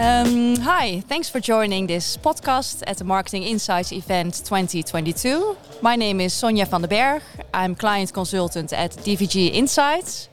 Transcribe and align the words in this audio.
Um, 0.00 0.56
hi, 0.56 1.00
thanks 1.08 1.28
for 1.28 1.40
joining 1.40 1.86
this 1.86 2.16
podcast 2.16 2.82
at 2.86 2.96
the 2.96 3.04
Marketing 3.04 3.42
Insights 3.42 3.92
event 3.92 4.32
2022. 4.46 5.58
My 5.82 5.94
name 5.94 6.22
is 6.22 6.32
Sonja 6.32 6.66
van 6.66 6.80
den 6.80 6.88
Berg. 6.88 7.22
I'm 7.52 7.74
client 7.74 8.10
consultant 8.10 8.72
at 8.72 8.92
DVJ 8.92 9.52
Insights. 9.52 10.30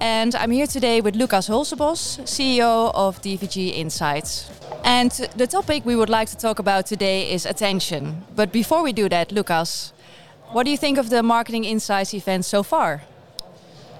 And 0.00 0.34
I'm 0.34 0.50
here 0.50 0.66
today 0.66 1.00
with 1.00 1.14
Lucas 1.14 1.48
Hulsebos, 1.48 2.18
CEO 2.24 2.90
of 2.92 3.22
DVJ 3.22 3.76
Insights. 3.76 4.50
And 4.82 5.12
the 5.36 5.46
topic 5.46 5.84
we 5.86 5.94
would 5.94 6.10
like 6.10 6.28
to 6.30 6.36
talk 6.36 6.58
about 6.58 6.86
today 6.86 7.30
is 7.30 7.46
attention. 7.46 8.24
But 8.34 8.50
before 8.50 8.82
we 8.82 8.92
do 8.92 9.08
that, 9.10 9.30
Lucas, 9.30 9.92
what 10.50 10.64
do 10.64 10.72
you 10.72 10.76
think 10.76 10.98
of 10.98 11.08
the 11.08 11.22
Marketing 11.22 11.62
Insights 11.62 12.14
event 12.14 12.44
so 12.44 12.64
far? 12.64 13.02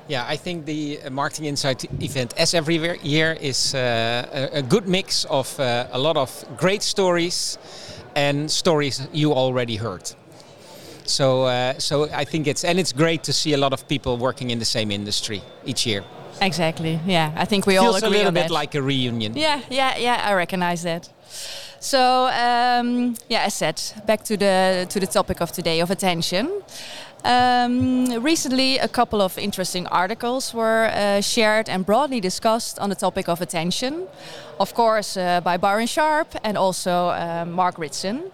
Yeah, 0.09 0.25
I 0.27 0.37
think 0.37 0.65
the 0.65 1.01
uh, 1.05 1.11
Marketing 1.11 1.45
Insight 1.45 1.85
event, 2.03 2.33
as 2.39 2.55
every 2.55 2.77
year, 3.03 3.37
is 3.41 3.75
uh, 3.75 4.49
a, 4.53 4.62
good 4.62 4.89
mix 4.89 5.27
of 5.27 5.61
uh, 5.61 5.87
a 5.93 5.99
lot 5.99 6.16
of 6.16 6.45
great 6.57 6.83
stories 6.83 7.59
and 8.16 8.51
stories 8.51 9.07
you 9.13 9.35
already 9.35 9.77
heard. 9.77 10.11
So, 11.05 11.43
uh, 11.43 11.79
so 11.79 12.09
I 12.11 12.25
think 12.25 12.47
it's 12.47 12.65
and 12.65 12.79
it's 12.79 12.93
great 12.93 13.23
to 13.25 13.33
see 13.33 13.52
a 13.52 13.59
lot 13.59 13.73
of 13.73 13.87
people 13.87 14.16
working 14.16 14.51
in 14.51 14.59
the 14.59 14.65
same 14.65 14.91
industry 14.91 15.43
each 15.66 15.87
year. 15.87 16.05
Exactly. 16.41 16.99
Yeah, 17.07 17.33
I 17.37 17.45
think 17.45 17.66
we 17.66 17.75
Feels 17.75 17.87
all 17.87 17.97
agree 17.97 18.09
a 18.09 18.11
little 18.11 18.29
on 18.29 18.35
bit 18.35 18.49
that. 18.49 18.51
like 18.51 18.75
a 18.75 18.83
reunion. 18.83 19.37
Yeah, 19.37 19.61
yeah, 19.71 19.97
yeah. 19.99 20.23
I 20.25 20.33
recognize 20.35 20.83
that. 20.85 21.11
So 21.80 22.27
um, 22.29 23.15
yeah, 23.29 23.45
as 23.45 23.55
said, 23.55 23.80
back 24.07 24.25
to 24.25 24.37
the 24.37 24.87
to 24.88 25.01
the 25.01 25.07
topic 25.07 25.41
of 25.41 25.52
today 25.52 25.80
of 25.80 25.91
attention. 25.91 26.63
Um, 27.25 28.23
recently, 28.23 28.79
a 28.79 28.89
couple 28.89 29.21
of 29.21 29.39
interesting 29.39 29.87
articles 29.89 30.55
were 30.55 30.91
uh, 30.93 31.21
shared 31.21 31.69
and 31.69 31.85
broadly 31.85 32.21
discussed 32.21 32.79
on 32.79 32.91
the 32.91 32.97
topic 32.97 33.29
of 33.29 33.41
attention. 33.41 34.07
Of 34.60 34.75
course, 34.75 35.16
uh, 35.16 35.41
by 35.41 35.57
Byron 35.57 35.87
Sharp 35.87 36.29
and 36.45 36.57
also 36.57 37.09
uh, 37.09 37.45
Mark 37.47 37.79
Ritson. 37.79 38.30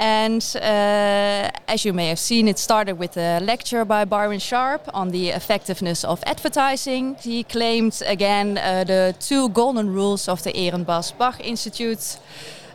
And 0.00 0.42
uh, 0.56 1.50
as 1.68 1.84
you 1.84 1.92
may 1.92 2.08
have 2.08 2.18
seen, 2.18 2.48
it 2.48 2.58
started 2.58 2.98
with 2.98 3.18
a 3.18 3.38
lecture 3.40 3.84
by 3.84 4.06
Byron 4.06 4.38
Sharp 4.38 4.88
on 4.94 5.10
the 5.10 5.28
effectiveness 5.28 6.04
of 6.04 6.22
advertising. 6.24 7.16
He 7.16 7.44
claimed 7.44 8.02
again 8.06 8.56
uh, 8.56 8.84
the 8.84 9.14
two 9.20 9.50
golden 9.50 9.92
rules 9.92 10.26
of 10.26 10.42
the 10.42 10.52
Ehrenberg-Bass 10.52 11.40
Institute 11.40 12.18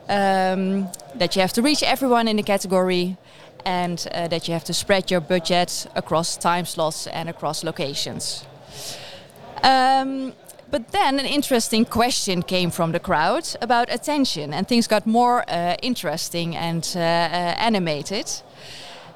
um, 0.09 0.87
that 1.15 1.35
you 1.35 1.41
have 1.41 1.53
to 1.53 1.61
reach 1.61 1.83
everyone 1.83 2.27
in 2.27 2.37
the 2.37 2.43
category 2.43 3.17
and 3.65 4.07
uh, 4.11 4.27
that 4.27 4.47
you 4.47 4.53
have 4.53 4.63
to 4.65 4.73
spread 4.73 5.09
your 5.09 5.21
budget 5.21 5.87
across 5.95 6.37
time 6.37 6.65
slots 6.65 7.07
and 7.07 7.29
across 7.29 7.63
locations. 7.63 8.45
Um, 9.63 10.33
but 10.69 10.91
then 10.91 11.19
an 11.19 11.25
interesting 11.25 11.85
question 11.85 12.43
came 12.43 12.69
from 12.71 12.91
the 12.91 12.99
crowd 12.99 13.47
about 13.61 13.91
attention, 13.91 14.53
and 14.53 14.67
things 14.67 14.87
got 14.87 15.05
more 15.05 15.43
uh, 15.47 15.75
interesting 15.81 16.55
and 16.55 16.91
uh, 16.95 16.99
uh, 16.99 17.55
animated. 17.57 18.31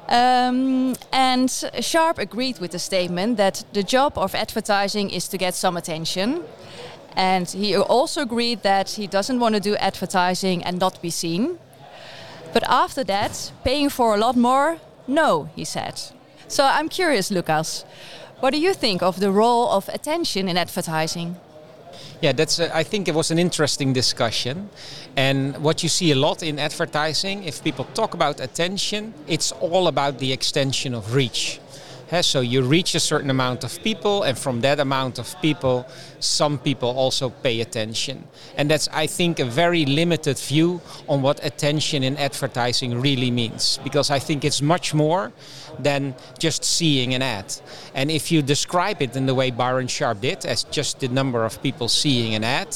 Um, 0.07 0.95
and 1.11 1.51
Sharp 1.81 2.17
agreed 2.17 2.59
with 2.59 2.71
the 2.71 2.79
statement 2.79 3.37
that 3.37 3.63
the 3.73 3.83
job 3.83 4.17
of 4.17 4.33
advertising 4.33 5.11
is 5.11 5.27
to 5.27 5.37
get 5.37 5.53
some 5.53 5.77
attention. 5.77 6.43
And 7.19 7.49
he 7.49 7.75
also 7.75 8.21
agreed 8.21 8.63
that 8.63 8.91
he 8.91 9.05
doesn't 9.05 9.41
want 9.41 9.53
to 9.55 9.59
do 9.59 9.75
advertising 9.75 10.63
and 10.63 10.79
not 10.79 11.01
be 11.01 11.09
seen. 11.09 11.59
But 12.53 12.63
after 12.63 13.03
that, 13.03 13.51
paying 13.65 13.89
for 13.89 14.15
a 14.15 14.17
lot 14.17 14.37
more, 14.37 14.77
no, 15.05 15.49
he 15.53 15.65
said. 15.65 16.01
So 16.47 16.63
I'm 16.63 16.87
curious, 16.87 17.29
Lucas, 17.29 17.83
what 18.39 18.51
do 18.53 18.57
you 18.57 18.73
think 18.73 19.03
of 19.03 19.19
the 19.19 19.31
role 19.31 19.67
of 19.69 19.89
attention 19.89 20.47
in 20.47 20.55
advertising? 20.55 21.35
Yeah, 22.21 22.31
that's. 22.31 22.57
A, 22.59 22.73
I 22.73 22.83
think 22.83 23.09
it 23.09 23.15
was 23.15 23.31
an 23.31 23.39
interesting 23.39 23.93
discussion, 23.93 24.69
and 25.17 25.57
what 25.57 25.83
you 25.83 25.89
see 25.89 26.11
a 26.11 26.15
lot 26.15 26.41
in 26.41 26.57
advertising, 26.57 27.43
if 27.43 27.61
people 27.63 27.85
talk 27.93 28.13
about 28.13 28.39
attention, 28.39 29.13
it's 29.27 29.51
all 29.51 29.87
about 29.87 30.19
the 30.19 30.31
extension 30.31 30.93
of 30.95 31.13
reach. 31.13 31.59
So 32.21 32.41
you 32.41 32.63
reach 32.63 32.95
a 32.95 32.99
certain 32.99 33.29
amount 33.29 33.63
of 33.63 33.81
people, 33.83 34.23
and 34.23 34.37
from 34.37 34.61
that 34.61 34.79
amount 34.79 35.19
of 35.19 35.39
people, 35.41 35.85
some 36.19 36.57
people 36.57 36.89
also 36.89 37.29
pay 37.29 37.61
attention. 37.61 38.27
And 38.57 38.69
that's, 38.69 38.89
I 38.91 39.07
think, 39.07 39.39
a 39.39 39.45
very 39.45 39.85
limited 39.85 40.37
view 40.39 40.81
on 41.07 41.21
what 41.21 41.39
attention 41.45 42.03
in 42.03 42.17
advertising 42.17 42.99
really 42.99 43.31
means. 43.31 43.79
Because 43.83 44.09
I 44.09 44.19
think 44.19 44.43
it's 44.43 44.61
much 44.61 44.93
more 44.93 45.31
than 45.77 46.15
just 46.39 46.63
seeing 46.65 47.13
an 47.13 47.21
ad. 47.21 47.53
And 47.93 48.09
if 48.09 48.31
you 48.31 48.41
describe 48.41 49.01
it 49.01 49.15
in 49.15 49.27
the 49.27 49.35
way 49.35 49.51
Byron 49.51 49.87
Sharp 49.87 50.21
did, 50.21 50.45
as 50.45 50.63
just 50.63 50.99
the 50.99 51.07
number 51.07 51.45
of 51.45 51.61
people 51.61 51.87
seeing 51.87 52.33
an 52.33 52.43
ad, 52.43 52.75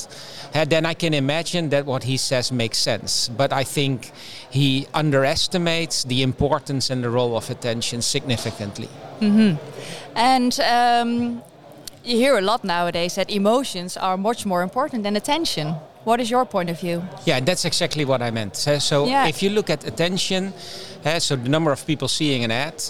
then 0.68 0.86
I 0.86 0.94
can 0.94 1.14
imagine 1.14 1.70
that 1.70 1.86
what 1.86 2.04
he 2.04 2.18
says 2.18 2.52
makes 2.52 2.78
sense. 2.78 3.30
But 3.30 3.52
I 3.52 3.64
think 3.64 4.12
he 4.52 4.88
underestimates 4.94 6.04
the 6.04 6.22
importance 6.22 6.92
and 6.92 7.04
the 7.04 7.10
role 7.10 7.36
of 7.36 7.50
attention 7.50 8.04
significantly. 8.04 8.90
Mm-hmm. 9.24 10.18
And 10.18 10.60
um, 10.60 11.44
you 12.04 12.18
hear 12.18 12.38
a 12.38 12.42
lot 12.42 12.64
nowadays 12.64 13.16
that 13.16 13.30
emotions 13.30 13.98
are 13.98 14.18
much 14.18 14.46
more 14.46 14.62
important 14.62 15.04
than 15.04 15.16
attention. 15.16 15.76
What 16.04 16.20
is 16.20 16.30
your 16.30 16.46
point 16.46 16.70
of 16.70 16.80
view? 16.80 17.02
Yeah, 17.26 17.40
that's 17.40 17.64
exactly 17.64 18.04
what 18.04 18.22
I 18.22 18.30
meant. 18.30 18.58
So 18.58 19.08
yeah. 19.08 19.28
if 19.28 19.42
you 19.42 19.50
look 19.50 19.70
at 19.70 19.88
attention, 19.88 20.52
so 21.20 21.38
the 21.38 21.48
number 21.48 21.72
of 21.72 21.86
people 21.88 22.10
seeing 22.10 22.44
an 22.44 22.52
ad, 22.52 22.84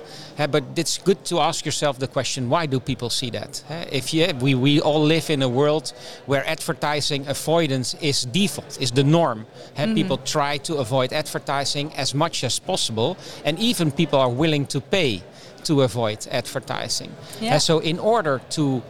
but 0.50 0.64
it's 0.76 0.98
good 0.98 1.24
to 1.26 1.40
ask 1.40 1.64
yourself 1.64 2.00
the 2.00 2.08
question: 2.08 2.50
Why 2.50 2.66
do 2.66 2.80
people 2.80 3.12
see 3.12 3.30
that? 3.30 3.64
If 3.92 4.16
you, 4.16 4.34
we 4.42 4.56
we 4.56 4.82
all 4.82 5.04
live 5.04 5.30
in 5.30 5.44
a 5.44 5.50
world 5.50 5.94
where 6.26 6.44
advertising 6.48 7.28
avoidance 7.28 7.94
is 8.02 8.26
default, 8.26 8.82
is 8.82 8.92
the 8.92 9.04
norm. 9.04 9.46
Mm-hmm. 9.76 9.94
People 9.94 10.18
try 10.18 10.58
to 10.60 10.78
avoid 10.78 11.14
advertising 11.14 11.94
as 11.94 12.16
much 12.16 12.44
as 12.44 12.58
possible, 12.58 13.16
and 13.46 13.60
even 13.60 13.92
people 13.92 14.20
are 14.20 14.30
willing 14.30 14.66
to 14.68 14.82
pay 14.82 15.22
to 15.66 15.82
avoid 15.82 16.28
advertising. 16.32 17.12
Yeah. 17.42 17.58
so 17.58 17.80
in 17.80 18.00
order 18.00 18.42
to 18.52 18.82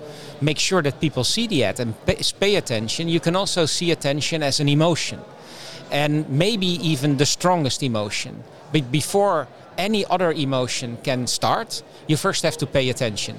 make 0.41 0.59
sure 0.59 0.81
that 0.81 0.99
people 0.99 1.23
see 1.23 1.47
the 1.47 1.63
ad 1.63 1.79
and 1.79 1.93
pay, 2.05 2.19
pay 2.39 2.55
attention, 2.55 3.07
you 3.07 3.19
can 3.19 3.35
also 3.35 3.65
see 3.65 3.91
attention 3.91 4.43
as 4.43 4.59
an 4.59 4.69
emotion. 4.69 5.19
And 5.91 6.27
maybe 6.29 6.67
even 6.67 7.17
the 7.17 7.25
strongest 7.25 7.83
emotion. 7.83 8.43
But 8.71 8.91
before 8.91 9.47
any 9.77 10.05
other 10.05 10.31
emotion 10.31 10.97
can 11.03 11.27
start, 11.27 11.83
you 12.07 12.17
first 12.17 12.43
have 12.43 12.57
to 12.57 12.65
pay 12.65 12.89
attention. 12.89 13.37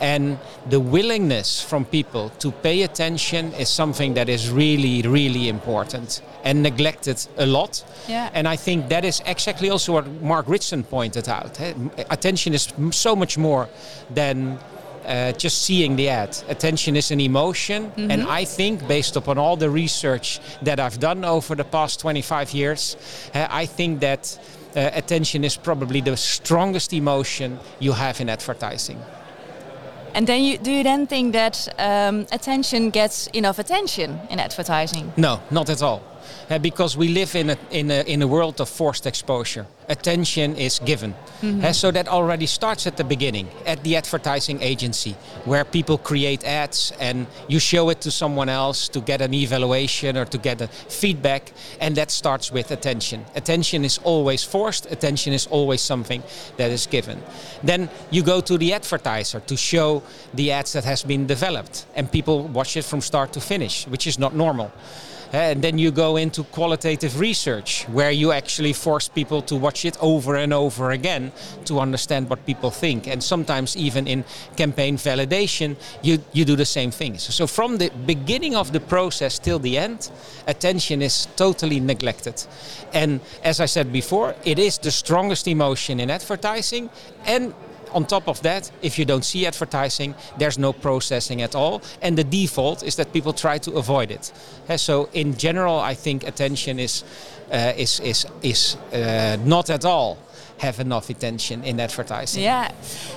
And 0.00 0.38
the 0.68 0.80
willingness 0.80 1.62
from 1.62 1.84
people 1.84 2.30
to 2.40 2.50
pay 2.50 2.82
attention 2.82 3.52
is 3.54 3.68
something 3.68 4.14
that 4.14 4.28
is 4.28 4.50
really, 4.50 5.02
really 5.02 5.48
important 5.48 6.20
and 6.44 6.62
neglected 6.62 7.26
a 7.38 7.46
lot. 7.46 7.82
Yeah. 8.06 8.30
And 8.34 8.46
I 8.46 8.56
think 8.56 8.88
that 8.88 9.04
is 9.04 9.22
exactly 9.26 9.70
also 9.70 9.92
what 9.94 10.06
Mark 10.22 10.46
Ritson 10.46 10.84
pointed 10.84 11.28
out. 11.28 11.58
Attention 12.10 12.54
is 12.54 12.72
so 12.90 13.16
much 13.16 13.38
more 13.38 13.68
than 14.14 14.58
uh, 15.06 15.32
just 15.32 15.62
seeing 15.62 15.96
the 15.96 16.08
ad. 16.08 16.36
Attention 16.48 16.96
is 16.96 17.10
an 17.10 17.20
emotion, 17.20 17.90
mm-hmm. 17.90 18.10
and 18.10 18.22
I 18.22 18.44
think, 18.44 18.86
based 18.88 19.16
upon 19.16 19.38
all 19.38 19.56
the 19.56 19.70
research 19.70 20.40
that 20.62 20.80
I've 20.80 20.98
done 20.98 21.24
over 21.24 21.54
the 21.54 21.64
past 21.64 22.00
25 22.00 22.52
years, 22.52 22.96
uh, 23.34 23.46
I 23.50 23.66
think 23.66 24.00
that 24.00 24.38
uh, 24.76 24.90
attention 24.94 25.44
is 25.44 25.56
probably 25.56 26.00
the 26.00 26.16
strongest 26.16 26.92
emotion 26.92 27.58
you 27.80 27.92
have 27.92 28.20
in 28.20 28.28
advertising. 28.28 28.98
And 30.14 30.26
then 30.26 30.42
you, 30.42 30.58
do 30.58 30.70
you 30.70 30.84
then 30.84 31.06
think 31.06 31.32
that 31.32 31.68
um, 31.78 32.26
attention 32.30 32.90
gets 32.90 33.26
enough 33.28 33.58
attention 33.58 34.20
in 34.30 34.38
advertising? 34.38 35.12
No, 35.16 35.40
not 35.50 35.68
at 35.70 35.82
all 35.82 36.02
because 36.60 36.96
we 36.96 37.08
live 37.08 37.34
in 37.34 37.50
a, 37.50 37.58
in, 37.70 37.90
a, 37.90 38.02
in 38.02 38.22
a 38.22 38.26
world 38.26 38.60
of 38.60 38.68
forced 38.68 39.06
exposure. 39.06 39.66
Attention 39.88 40.56
is 40.56 40.78
given. 40.78 41.14
Mm-hmm. 41.42 41.64
Uh, 41.64 41.72
so 41.72 41.90
that 41.90 42.08
already 42.08 42.46
starts 42.46 42.86
at 42.86 42.96
the 42.96 43.04
beginning, 43.04 43.48
at 43.66 43.82
the 43.84 43.96
advertising 43.96 44.62
agency, 44.62 45.12
where 45.44 45.64
people 45.64 45.98
create 45.98 46.42
ads 46.44 46.92
and 46.98 47.26
you 47.48 47.58
show 47.58 47.90
it 47.90 48.00
to 48.00 48.10
someone 48.10 48.48
else 48.48 48.88
to 48.88 49.00
get 49.00 49.20
an 49.20 49.34
evaluation 49.34 50.16
or 50.16 50.24
to 50.24 50.38
get 50.38 50.62
a 50.62 50.68
feedback, 50.68 51.52
and 51.80 51.96
that 51.96 52.10
starts 52.10 52.50
with 52.50 52.70
attention. 52.70 53.24
Attention 53.34 53.84
is 53.84 53.98
always 54.04 54.42
forced, 54.42 54.90
attention 54.90 55.34
is 55.34 55.46
always 55.48 55.82
something 55.82 56.22
that 56.56 56.70
is 56.70 56.86
given. 56.86 57.22
Then 57.62 57.90
you 58.10 58.22
go 58.22 58.40
to 58.40 58.56
the 58.56 58.72
advertiser 58.72 59.40
to 59.40 59.56
show 59.56 60.02
the 60.32 60.52
ads 60.52 60.72
that 60.72 60.84
has 60.84 61.02
been 61.02 61.26
developed, 61.26 61.84
and 61.94 62.10
people 62.10 62.48
watch 62.48 62.76
it 62.76 62.84
from 62.84 63.02
start 63.02 63.32
to 63.34 63.40
finish, 63.40 63.86
which 63.86 64.06
is 64.06 64.18
not 64.18 64.34
normal. 64.34 64.72
Eh, 65.34 65.50
and 65.50 65.62
then 65.62 65.78
you 65.78 65.90
go 65.90 66.16
into 66.16 66.44
qualitative 66.44 67.18
research 67.18 67.88
where 67.88 68.12
you 68.12 68.30
actually 68.30 68.72
force 68.72 69.08
people 69.08 69.42
to 69.42 69.56
watch 69.56 69.84
it 69.84 69.96
over 70.00 70.36
and 70.36 70.52
over 70.52 70.92
again 70.92 71.32
to 71.64 71.80
understand 71.80 72.30
what 72.30 72.46
people 72.46 72.70
think. 72.70 73.08
And 73.08 73.20
sometimes 73.20 73.76
even 73.76 74.06
in 74.06 74.24
campaign 74.56 74.96
validation, 74.96 75.74
you, 76.02 76.20
you 76.32 76.44
do 76.44 76.54
the 76.54 76.64
same 76.64 76.92
things. 76.92 77.34
So 77.34 77.48
from 77.48 77.78
the 77.78 77.90
beginning 78.06 78.54
of 78.54 78.70
the 78.70 78.78
process 78.78 79.40
till 79.40 79.58
the 79.58 79.76
end, 79.76 80.08
attention 80.46 81.02
is 81.02 81.26
totally 81.34 81.80
neglected. 81.80 82.40
And 82.92 83.20
as 83.42 83.58
I 83.58 83.66
said 83.66 83.92
before, 83.92 84.36
it 84.44 84.60
is 84.60 84.78
the 84.78 84.92
strongest 84.92 85.48
emotion 85.48 85.98
in 85.98 86.10
advertising 86.10 86.90
and 87.26 87.52
on 87.94 88.04
top 88.04 88.28
of 88.28 88.40
that, 88.42 88.70
if 88.82 88.98
you 88.98 89.04
don't 89.04 89.24
see 89.24 89.46
advertising, 89.46 90.14
there's 90.38 90.58
no 90.58 90.72
processing 90.72 91.42
at 91.42 91.54
all. 91.54 91.80
And 92.02 92.18
the 92.18 92.24
default 92.24 92.82
is 92.82 92.96
that 92.96 93.12
people 93.12 93.32
try 93.32 93.58
to 93.58 93.72
avoid 93.72 94.10
it. 94.10 94.32
So 94.76 95.08
in 95.12 95.36
general, 95.36 95.78
I 95.78 95.94
think 95.94 96.26
attention 96.26 96.78
is 96.78 97.04
uh, 97.52 97.72
is 97.76 98.00
is 98.00 98.26
is 98.42 98.76
uh, 98.92 99.36
not 99.44 99.70
at 99.70 99.84
all 99.84 100.16
have 100.58 100.80
enough 100.80 101.10
attention 101.10 101.64
in 101.64 101.80
advertising. 101.80 102.42
Yeah, 102.42 102.72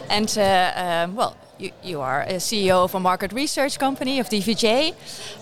and 0.10 0.38
uh, 0.38 0.72
um, 0.76 1.16
well. 1.16 1.36
You, 1.60 1.72
you 1.84 2.02
are 2.02 2.22
a 2.22 2.36
CEO 2.36 2.84
of 2.84 2.94
a 2.94 3.00
market 3.00 3.34
research 3.34 3.80
company 3.80 4.20
of 4.20 4.30
DVJ. 4.30 4.94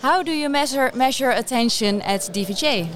How 0.02 0.24
do 0.24 0.32
you 0.32 0.48
measure 0.48 0.90
measure 0.94 1.30
attention 1.30 2.02
at 2.04 2.22
DVJ? 2.22 2.88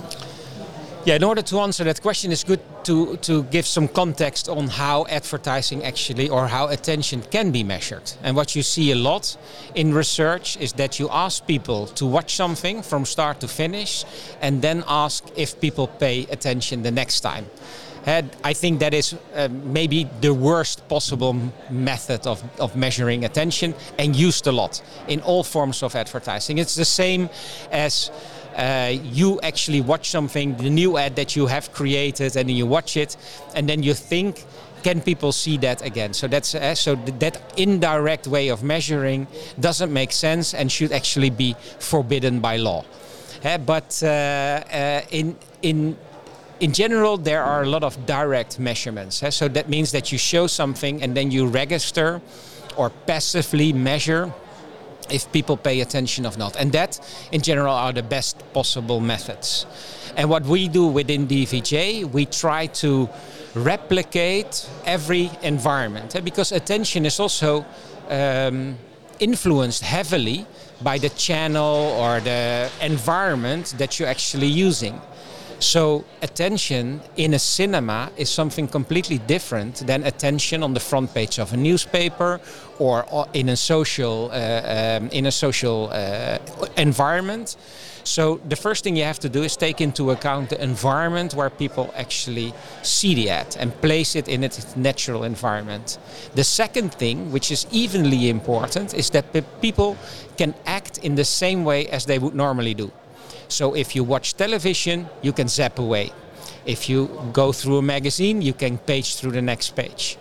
Yeah, 1.05 1.15
in 1.15 1.23
order 1.23 1.41
to 1.41 1.59
answer 1.59 1.85
that 1.85 2.01
question, 2.01 2.29
it's 2.33 2.43
good 2.43 2.59
to, 2.83 3.15
to 3.17 3.43
give 3.43 3.65
some 3.65 3.87
context 3.87 4.49
on 4.49 4.67
how 4.67 5.05
advertising 5.09 5.85
actually 5.85 6.27
or 6.27 6.45
how 6.45 6.67
attention 6.67 7.21
can 7.21 7.51
be 7.51 7.63
measured. 7.63 8.11
And 8.21 8.35
what 8.35 8.53
you 8.53 8.63
see 8.63 8.91
a 8.91 8.95
lot 8.95 9.37
in 9.75 9.93
research 9.93 10.57
is 10.57 10.73
that 10.73 10.99
you 10.99 11.09
ask 11.09 11.47
people 11.47 11.87
to 11.87 12.05
watch 12.05 12.35
something 12.35 12.81
from 12.81 13.05
start 13.05 13.39
to 13.39 13.47
finish 13.47 14.03
and 14.41 14.61
then 14.61 14.83
ask 14.87 15.23
if 15.37 15.61
people 15.61 15.87
pay 15.87 16.27
attention 16.31 16.83
the 16.83 16.91
next 16.91 17.21
time. 17.21 17.45
And 18.05 18.29
I 18.43 18.53
think 18.53 18.79
that 18.79 18.93
is 18.93 19.15
uh, 19.35 19.49
maybe 19.49 20.09
the 20.21 20.33
worst 20.33 20.87
possible 20.87 21.35
method 21.69 22.27
of, 22.27 22.43
of 22.59 22.75
measuring 22.75 23.23
attention 23.23 23.73
and 23.97 24.15
used 24.15 24.47
a 24.47 24.51
lot 24.51 24.81
in 25.07 25.21
all 25.21 25.43
forms 25.43 25.83
of 25.83 25.95
advertising. 25.95 26.57
It's 26.57 26.75
the 26.75 26.85
same 26.85 27.29
as 27.71 28.11
uh, 28.59 28.89
you 28.89 29.39
actually 29.41 29.79
watch 29.79 30.09
something, 30.09 30.55
the 30.57 30.69
new 30.69 30.97
ad 30.97 31.15
that 31.15 31.35
you 31.35 31.47
have 31.47 31.71
created, 31.71 32.35
and 32.35 32.49
then 32.49 32.55
you 32.55 32.65
watch 32.65 32.97
it, 32.97 33.15
and 33.55 33.69
then 33.69 33.81
you 33.81 33.93
think, 33.93 34.43
can 34.83 35.01
people 35.01 35.31
see 35.31 35.57
that 35.57 35.81
again? 35.81 36.13
So 36.13 36.27
that's 36.27 36.55
uh, 36.55 36.75
so 36.75 36.95
that 36.95 37.41
indirect 37.57 38.27
way 38.27 38.49
of 38.49 38.61
measuring 38.61 39.27
doesn't 39.59 39.91
make 39.91 40.11
sense 40.11 40.53
and 40.53 40.71
should 40.71 40.91
actually 40.91 41.29
be 41.29 41.55
forbidden 41.79 42.39
by 42.39 42.57
law. 42.57 42.83
Uh, 43.43 43.57
but 43.57 44.01
uh, 44.03 44.07
uh, 44.07 45.01
in 45.11 45.37
in 45.61 45.97
in 46.59 46.73
general, 46.73 47.17
there 47.17 47.43
are 47.43 47.63
a 47.63 47.65
lot 47.65 47.83
of 47.83 48.05
direct 48.05 48.59
measurements. 48.59 49.23
So 49.35 49.47
that 49.47 49.69
means 49.69 49.91
that 49.91 50.11
you 50.11 50.17
show 50.17 50.47
something 50.47 51.01
and 51.01 51.15
then 51.15 51.31
you 51.31 51.47
register 51.47 52.21
or 52.75 52.89
passively 53.05 53.71
measure 53.71 54.33
if 55.11 55.31
people 55.31 55.57
pay 55.57 55.81
attention 55.81 56.25
or 56.25 56.35
not. 56.37 56.55
And 56.55 56.71
that, 56.71 56.99
in 57.31 57.41
general, 57.41 57.73
are 57.73 57.93
the 57.93 58.03
best 58.03 58.43
possible 58.53 58.99
methods. 58.99 59.65
And 60.15 60.29
what 60.29 60.43
we 60.43 60.67
do 60.67 60.87
within 60.87 61.27
DVJ, 61.27 62.11
we 62.11 62.25
try 62.25 62.67
to 62.67 63.09
replicate 63.55 64.67
every 64.85 65.31
environment 65.41 66.15
eh, 66.15 66.19
because 66.19 66.51
attention 66.51 67.05
is 67.05 67.19
also 67.19 67.65
um, 68.09 68.77
influenced 69.19 69.83
heavily 69.83 70.45
by 70.81 70.97
the 70.97 71.09
channel 71.09 71.95
or 71.99 72.19
the 72.19 72.69
environment 72.81 73.75
that 73.77 73.99
you're 73.99 74.07
actually 74.07 74.47
using. 74.47 74.99
So 75.59 76.05
attention 76.21 77.01
in 77.17 77.33
a 77.33 77.39
cinema 77.39 78.11
is 78.15 78.29
something 78.29 78.67
completely 78.67 79.17
different 79.17 79.85
than 79.85 80.03
attention 80.03 80.63
on 80.63 80.73
the 80.73 80.79
front 80.79 81.13
page 81.13 81.37
of 81.37 81.51
a 81.53 81.57
newspaper 81.57 82.39
or 82.79 83.05
in 83.33 83.49
a 83.49 83.57
social 83.57 84.31
uh, 84.31 84.97
um, 84.97 85.09
in 85.09 85.25
a 85.25 85.31
social 85.31 85.89
uh, 85.91 86.37
environment. 86.77 87.57
So 88.05 88.39
the 88.47 88.55
first 88.55 88.85
thing 88.85 88.95
you 88.95 89.03
have 89.03 89.19
to 89.19 89.29
do 89.29 89.43
is 89.43 89.57
take 89.57 89.81
into 89.81 90.11
account 90.11 90.49
the 90.49 90.63
environment 90.63 91.33
where 91.33 91.49
people 91.49 91.93
actually 91.93 92.53
see 92.81 93.13
the 93.13 93.29
ad 93.29 93.57
and 93.59 93.73
place 93.81 94.15
it 94.15 94.29
in 94.29 94.43
its 94.45 94.75
natural 94.77 95.25
environment. 95.25 95.99
The 96.35 96.45
second 96.45 96.93
thing, 96.93 97.31
which 97.33 97.51
is 97.51 97.67
evenly 97.69 98.29
important, 98.29 98.93
is 98.93 99.09
that 99.09 99.25
people 99.61 99.97
can 100.37 100.55
act 100.65 100.99
in 100.99 101.15
the 101.15 101.25
same 101.25 101.65
way 101.65 101.87
as 101.87 102.05
they 102.05 102.17
would 102.17 102.33
normally 102.33 102.73
do. 102.73 102.91
So 103.49 103.75
if 103.75 103.95
you 103.95 104.03
watch 104.03 104.35
television, 104.35 105.09
you 105.21 105.33
can 105.33 105.47
zap 105.47 105.79
away. 105.79 106.13
If 106.65 106.87
you 106.87 107.09
go 107.33 107.51
through 107.51 107.77
a 107.77 107.81
magazine, 107.81 108.41
you 108.41 108.53
can 108.53 108.77
page 108.77 109.15
through 109.17 109.31
the 109.31 109.41
next 109.41 109.75
page. 109.75 110.17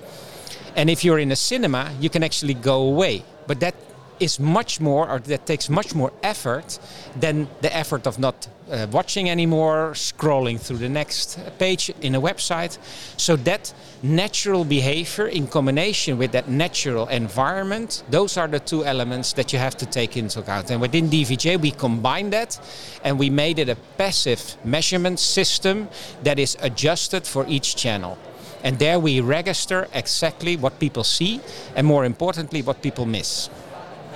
And 0.75 0.89
if 0.89 1.05
you're 1.05 1.19
in 1.19 1.31
a 1.31 1.37
cinema, 1.37 1.93
you 2.01 2.09
can 2.09 2.25
actually 2.25 2.55
go 2.55 2.83
away. 2.83 3.23
But 3.47 3.61
that 3.61 3.75
is 4.21 4.39
much 4.41 4.81
more, 4.81 5.09
or 5.09 5.19
that 5.21 5.47
takes 5.47 5.69
much 5.69 5.95
more 5.95 6.13
effort 6.23 6.79
than 7.19 7.49
the 7.61 7.75
effort 7.77 8.07
of 8.07 8.19
not 8.19 8.49
uh, 8.71 8.87
watching 8.91 9.31
anymore, 9.31 9.93
scrolling 9.95 10.61
through 10.61 10.79
the 10.79 10.89
next 10.89 11.39
page 11.59 11.91
in 12.01 12.15
a 12.15 12.21
website. 12.21 12.79
So 13.17 13.37
that 13.37 13.73
natural 14.03 14.65
behavior 14.65 15.27
in 15.27 15.47
combination 15.47 16.19
with 16.19 16.33
that 16.33 16.49
natural 16.49 17.09
environment, 17.09 18.03
those 18.11 18.37
are 18.37 18.49
the 18.49 18.61
two 18.61 18.85
elements 18.85 19.33
that 19.35 19.53
you 19.53 19.59
have 19.59 19.77
to 19.79 19.87
take 19.87 20.17
into 20.17 20.41
account. 20.41 20.71
And 20.71 20.81
within 20.81 21.09
DVJ, 21.09 21.61
we 21.61 21.71
combine 21.71 22.31
that 22.31 22.59
and 23.05 23.19
we 23.19 23.31
made 23.31 23.59
it 23.59 23.69
a 23.69 23.77
passive 23.97 24.57
measurement 24.65 25.19
system 25.19 25.89
that 26.23 26.39
is 26.39 26.57
adjusted 26.61 27.27
for 27.27 27.47
each 27.49 27.77
channel. 27.77 28.19
And 28.65 28.79
there 28.79 28.99
we 28.99 29.21
register 29.21 29.89
exactly 29.95 30.57
what 30.57 30.79
people 30.81 31.05
see 31.05 31.41
and 31.77 31.87
more 31.87 32.05
importantly, 32.05 32.63
what 32.63 32.83
people 32.83 33.07
miss. 33.07 33.49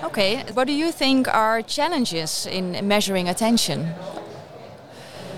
Okay, 0.03 0.43
what 0.55 0.67
do 0.67 0.73
you 0.73 0.91
think 0.91 1.29
are 1.29 1.63
challenges 1.63 2.47
in 2.47 2.89
measuring 2.89 3.29
attention? 3.29 3.95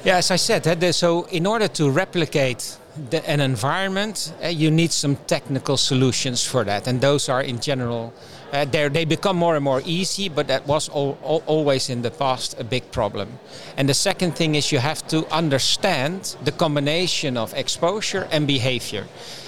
Yeah, 0.05 0.16
as 0.16 0.31
I 0.31 0.37
said, 0.37 0.94
so 0.94 1.25
in 1.25 1.46
order 1.46 1.69
to 1.69 1.90
replicate 1.90 2.78
the, 3.11 3.28
an 3.28 3.40
environment, 3.40 4.32
uh, 4.43 4.49
you 4.49 4.70
need 4.70 4.90
some 4.90 5.16
technical 5.26 5.76
solutions 5.76 6.46
for 6.46 6.64
that, 6.64 6.87
and 6.87 7.00
those 7.00 7.28
are 7.28 7.43
in 7.43 7.61
general. 7.61 8.14
Uh, 8.52 8.64
they 8.64 9.05
become 9.05 9.37
more 9.37 9.56
and 9.56 9.64
more 9.64 9.82
easy, 9.84 10.28
but 10.31 10.46
that 10.46 10.66
was 10.66 10.88
al 10.90 11.19
al 11.22 11.43
always 11.46 11.90
in 11.90 12.02
the 12.02 12.11
past 12.11 12.58
a 12.58 12.64
big 12.64 12.90
problem. 12.90 13.28
And 13.76 13.88
the 13.88 13.94
second 13.94 14.37
thing 14.37 14.55
is 14.55 14.72
you 14.72 14.78
have 14.78 15.06
to 15.08 15.26
understand 15.31 16.37
the 16.44 16.52
combination 16.52 17.37
of 17.37 17.52
exposure 17.55 18.28
and 18.31 18.46
behavior. 18.46 19.05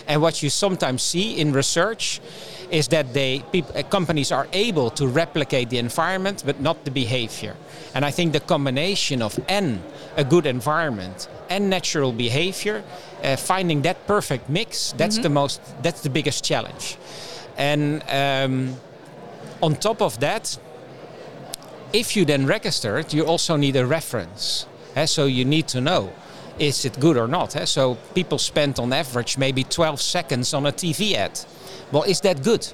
And 0.08 0.22
what 0.22 0.42
you 0.42 0.50
sometimes 0.50 1.02
see 1.02 1.38
in 1.38 1.52
research 1.52 2.20
is 2.70 2.88
that 2.88 3.12
they 3.12 3.42
uh, 3.54 3.82
companies 3.84 4.32
are 4.32 4.46
able 4.52 4.90
to 4.90 5.06
replicate 5.06 5.70
the 5.70 5.78
environment 5.78 6.42
but 6.44 6.60
not 6.60 6.84
the 6.84 6.90
behavior. 6.90 7.54
And 7.94 8.04
I 8.04 8.10
think 8.10 8.32
the 8.32 8.40
combination 8.40 9.22
of 9.22 9.38
n 9.48 9.82
a 10.16 10.24
good 10.24 10.46
environment 10.46 11.28
and 11.48 11.70
natural 11.70 12.12
behavior, 12.12 12.82
uh, 13.22 13.36
finding 13.36 13.82
that 13.82 14.06
perfect 14.06 14.48
mix, 14.48 14.92
that's 14.96 15.16
mm-hmm. 15.16 15.22
the 15.22 15.28
most 15.28 15.60
that's 15.82 16.00
the 16.02 16.10
biggest 16.10 16.44
challenge. 16.44 16.96
And 17.56 18.02
um, 18.08 18.76
on 19.62 19.76
top 19.76 20.02
of 20.02 20.18
that, 20.20 20.58
if 21.92 22.16
you 22.16 22.24
then 22.24 22.46
register 22.46 22.98
it, 22.98 23.14
you 23.14 23.24
also 23.24 23.56
need 23.56 23.76
a 23.76 23.86
reference. 23.86 24.66
Uh, 24.96 25.06
so 25.06 25.26
you 25.26 25.44
need 25.44 25.68
to 25.68 25.80
know 25.80 26.10
is 26.58 26.84
it 26.84 26.98
good 26.98 27.16
or 27.16 27.28
not. 27.28 27.56
Uh, 27.56 27.66
so 27.66 27.96
people 28.14 28.38
spend 28.38 28.78
on 28.78 28.92
average 28.92 29.38
maybe 29.38 29.64
12 29.64 30.00
seconds 30.00 30.54
on 30.54 30.66
a 30.66 30.72
TV 30.72 31.14
ad. 31.14 31.38
Well, 31.92 32.02
is 32.04 32.20
that 32.22 32.42
good? 32.42 32.66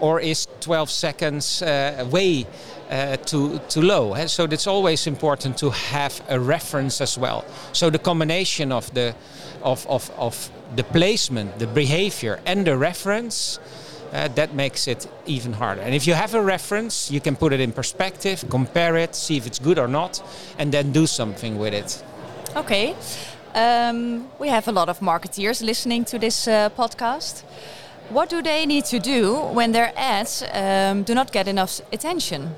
Or 0.00 0.20
is 0.20 0.46
12 0.60 0.90
seconds 0.90 1.62
uh, 1.62 2.06
way 2.10 2.46
uh, 2.90 3.16
too, 3.16 3.60
too 3.68 3.82
low? 3.82 4.14
Eh? 4.14 4.26
So 4.26 4.44
it's 4.44 4.66
always 4.66 5.06
important 5.06 5.58
to 5.58 5.70
have 5.70 6.22
a 6.28 6.38
reference 6.38 7.00
as 7.00 7.18
well. 7.18 7.44
So 7.72 7.90
the 7.90 7.98
combination 7.98 8.72
of 8.72 8.92
the, 8.94 9.14
of, 9.62 9.86
of, 9.88 10.10
of 10.16 10.50
the 10.76 10.84
placement, 10.84 11.58
the 11.58 11.66
behavior, 11.66 12.40
and 12.46 12.66
the 12.66 12.76
reference. 12.76 13.58
Uh, 14.10 14.26
that 14.28 14.54
makes 14.54 14.88
it 14.88 15.06
even 15.26 15.52
harder. 15.52 15.82
And 15.82 15.94
if 15.94 16.06
you 16.06 16.14
have 16.14 16.34
a 16.34 16.40
reference, 16.40 17.10
you 17.10 17.20
can 17.20 17.36
put 17.36 17.52
it 17.52 17.60
in 17.60 17.72
perspective, 17.72 18.42
compare 18.48 18.96
it, 18.96 19.14
see 19.14 19.36
if 19.36 19.46
it's 19.46 19.58
good 19.58 19.78
or 19.78 19.86
not, 19.86 20.22
and 20.58 20.72
then 20.72 20.92
do 20.92 21.06
something 21.06 21.58
with 21.58 21.74
it. 21.74 22.02
Okay. 22.56 22.94
Um, 23.54 24.28
we 24.38 24.48
have 24.48 24.68
a 24.68 24.72
lot 24.72 24.88
of 24.88 25.00
marketeers 25.00 25.62
listening 25.62 26.04
to 26.06 26.18
this 26.18 26.46
uh, 26.46 26.70
podcast. 26.70 27.42
What 28.10 28.30
do 28.30 28.42
they 28.42 28.66
need 28.66 28.84
to 28.86 28.98
do 28.98 29.36
when 29.52 29.72
their 29.72 29.92
ads 29.96 30.42
um, 30.52 31.02
do 31.02 31.14
not 31.14 31.32
get 31.32 31.48
enough 31.48 31.80
attention? 31.92 32.50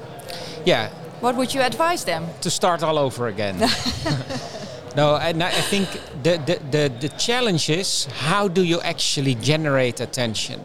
Yeah. 0.64 0.90
What 1.20 1.36
would 1.36 1.54
you 1.54 1.60
advise 1.60 2.04
them? 2.04 2.26
To 2.40 2.50
start 2.50 2.82
all 2.82 2.98
over 2.98 3.28
again. 3.28 3.58
no, 4.96 5.16
and 5.16 5.42
I 5.42 5.50
think 5.50 5.88
the, 6.22 6.38
the, 6.46 6.60
the, 6.70 6.92
the 7.00 7.08
challenge 7.16 7.68
is 7.68 8.06
how 8.06 8.48
do 8.48 8.62
you 8.62 8.80
actually 8.80 9.34
generate 9.34 10.00
attention? 10.00 10.60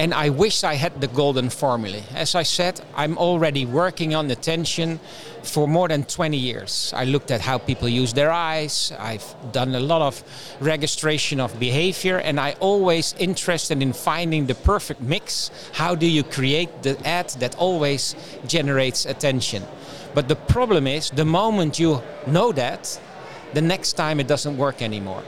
And 0.00 0.14
I 0.14 0.30
wish 0.30 0.64
I 0.64 0.76
had 0.76 0.98
the 1.02 1.08
golden 1.08 1.50
formula. 1.50 2.00
As 2.14 2.34
I 2.34 2.42
said, 2.42 2.80
I'm 2.96 3.18
already 3.18 3.66
working 3.66 4.14
on 4.14 4.30
attention 4.30 4.98
for 5.42 5.68
more 5.68 5.88
than 5.88 6.04
20 6.04 6.38
years. 6.38 6.90
I 6.96 7.04
looked 7.04 7.30
at 7.30 7.42
how 7.42 7.58
people 7.58 7.86
use 7.86 8.14
their 8.14 8.30
eyes. 8.30 8.94
I've 8.98 9.26
done 9.52 9.74
a 9.74 9.80
lot 9.80 10.00
of 10.00 10.24
registration 10.58 11.38
of 11.38 11.60
behavior, 11.60 12.16
and 12.16 12.40
I 12.40 12.52
always 12.60 13.14
interested 13.18 13.82
in 13.82 13.92
finding 13.92 14.46
the 14.46 14.54
perfect 14.54 15.02
mix. 15.02 15.50
How 15.74 15.94
do 15.94 16.06
you 16.06 16.22
create 16.22 16.82
the 16.82 16.96
ad 17.06 17.28
that 17.40 17.54
always 17.56 18.16
generates 18.46 19.04
attention? 19.04 19.64
But 20.14 20.28
the 20.28 20.36
problem 20.36 20.86
is, 20.86 21.10
the 21.10 21.26
moment 21.26 21.78
you 21.78 22.00
know 22.26 22.52
that, 22.52 22.98
the 23.52 23.60
next 23.60 23.98
time 23.98 24.18
it 24.18 24.28
doesn't 24.28 24.56
work 24.56 24.80
anymore. 24.80 25.22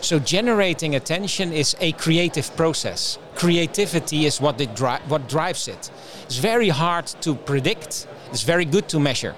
So 0.00 0.18
generating 0.18 0.94
attention 0.94 1.52
is 1.52 1.76
a 1.80 1.92
creative 1.92 2.54
process 2.56 3.18
creativity 3.36 4.26
is 4.26 4.40
what, 4.40 4.56
dri- 4.74 5.04
what 5.08 5.28
drives 5.28 5.68
it. 5.68 5.90
It's 6.24 6.38
very 6.38 6.70
hard 6.70 7.06
to 7.20 7.34
predict, 7.34 8.08
it's 8.30 8.42
very 8.42 8.64
good 8.64 8.88
to 8.88 8.98
measure. 8.98 9.34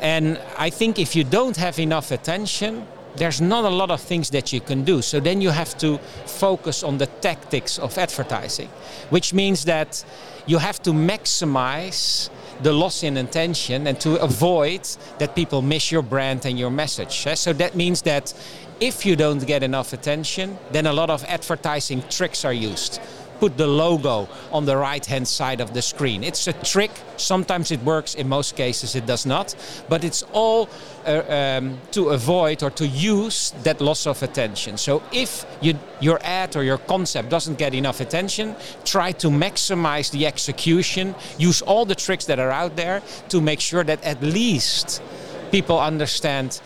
And 0.00 0.40
I 0.58 0.70
think 0.70 0.98
if 0.98 1.14
you 1.14 1.22
don't 1.22 1.56
have 1.56 1.78
enough 1.78 2.10
attention, 2.10 2.86
there's 3.16 3.40
not 3.40 3.64
a 3.64 3.68
lot 3.68 3.90
of 3.90 4.00
things 4.00 4.30
that 4.30 4.52
you 4.52 4.60
can 4.60 4.82
do. 4.84 5.00
So 5.00 5.20
then 5.20 5.40
you 5.40 5.50
have 5.50 5.78
to 5.78 5.98
focus 6.26 6.82
on 6.82 6.98
the 6.98 7.06
tactics 7.06 7.78
of 7.78 7.96
advertising, 7.96 8.68
which 9.10 9.32
means 9.32 9.64
that 9.66 10.04
you 10.46 10.58
have 10.58 10.82
to 10.82 10.90
maximize 10.90 12.28
the 12.62 12.72
loss 12.72 13.02
in 13.02 13.16
attention 13.16 13.86
and 13.86 14.00
to 14.00 14.20
avoid 14.20 14.86
that 15.18 15.34
people 15.34 15.62
miss 15.62 15.90
your 15.90 16.02
brand 16.02 16.44
and 16.44 16.58
your 16.58 16.70
message. 16.70 17.26
Eh, 17.26 17.34
so 17.34 17.52
that 17.52 17.74
means 17.74 18.02
that 18.02 18.34
if 18.80 19.06
you 19.06 19.16
don't 19.16 19.46
get 19.46 19.62
enough 19.62 19.92
attention, 19.92 20.58
then 20.72 20.86
a 20.86 20.92
lot 20.92 21.10
of 21.10 21.24
advertising 21.24 22.02
tricks 22.08 22.44
are 22.44 22.52
used 22.52 23.00
put 23.40 23.56
the 23.56 23.66
logo 23.66 24.28
on 24.52 24.64
the 24.64 24.76
right 24.76 25.04
hand 25.04 25.26
side 25.26 25.60
of 25.60 25.74
the 25.74 25.82
screen. 25.82 26.24
It's 26.24 26.46
a 26.46 26.52
trick. 26.52 26.90
Sometimes 27.16 27.70
it 27.70 27.82
works, 27.82 28.14
in 28.14 28.28
most 28.28 28.56
cases 28.56 28.94
it 28.94 29.06
does 29.06 29.26
not. 29.26 29.54
But 29.88 30.04
it's 30.04 30.22
all 30.32 30.68
uh, 31.06 31.22
um, 31.28 31.78
to 31.92 32.10
avoid 32.10 32.62
or 32.62 32.70
to 32.70 32.86
use 32.86 33.52
that 33.62 33.80
loss 33.80 34.06
of 34.06 34.22
attention. 34.22 34.76
So 34.78 35.02
if 35.12 35.44
you, 35.60 35.78
your 36.00 36.18
ad 36.22 36.56
or 36.56 36.64
your 36.64 36.78
concept 36.78 37.28
doesn't 37.28 37.58
get 37.58 37.74
enough 37.74 38.00
attention, 38.00 38.56
try 38.84 39.12
to 39.12 39.28
maximize 39.28 40.10
the 40.10 40.26
execution. 40.26 41.14
Use 41.38 41.62
all 41.62 41.84
the 41.84 41.94
tricks 41.94 42.24
that 42.26 42.38
are 42.38 42.50
out 42.50 42.76
there 42.76 43.02
to 43.28 43.40
make 43.40 43.60
sure 43.60 43.84
that 43.84 44.02
at 44.04 44.22
least 44.22 45.02
people 45.50 45.78
understand 45.78 46.60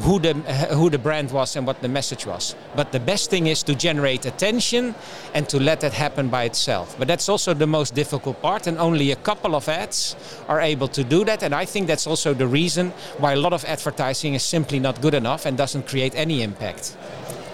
who 0.00 0.18
the, 0.18 0.34
who 0.74 0.90
the 0.90 0.98
brand 0.98 1.30
was 1.30 1.56
and 1.56 1.66
what 1.66 1.80
the 1.82 1.88
message 1.88 2.26
was. 2.26 2.54
But 2.74 2.92
the 2.92 3.00
best 3.00 3.30
thing 3.30 3.46
is 3.46 3.62
to 3.64 3.74
generate 3.74 4.26
attention 4.26 4.94
and 5.34 5.48
to 5.48 5.58
let 5.58 5.80
that 5.80 5.92
happen 5.92 6.28
by 6.28 6.44
itself. 6.44 6.96
But 6.98 7.08
that's 7.08 7.28
also 7.28 7.54
the 7.54 7.66
most 7.66 7.94
difficult 7.94 8.40
part, 8.42 8.66
and 8.66 8.78
only 8.78 9.12
a 9.12 9.16
couple 9.16 9.54
of 9.54 9.68
ads 9.68 10.16
are 10.48 10.60
able 10.60 10.88
to 10.88 11.04
do 11.04 11.24
that. 11.24 11.42
And 11.42 11.54
I 11.54 11.64
think 11.64 11.86
that's 11.86 12.06
also 12.06 12.34
the 12.34 12.46
reason 12.46 12.92
why 13.18 13.32
a 13.32 13.36
lot 13.36 13.52
of 13.52 13.64
advertising 13.64 14.34
is 14.34 14.42
simply 14.42 14.78
not 14.78 15.00
good 15.00 15.14
enough 15.14 15.46
and 15.46 15.56
doesn't 15.56 15.86
create 15.86 16.14
any 16.14 16.42
impact. 16.42 16.96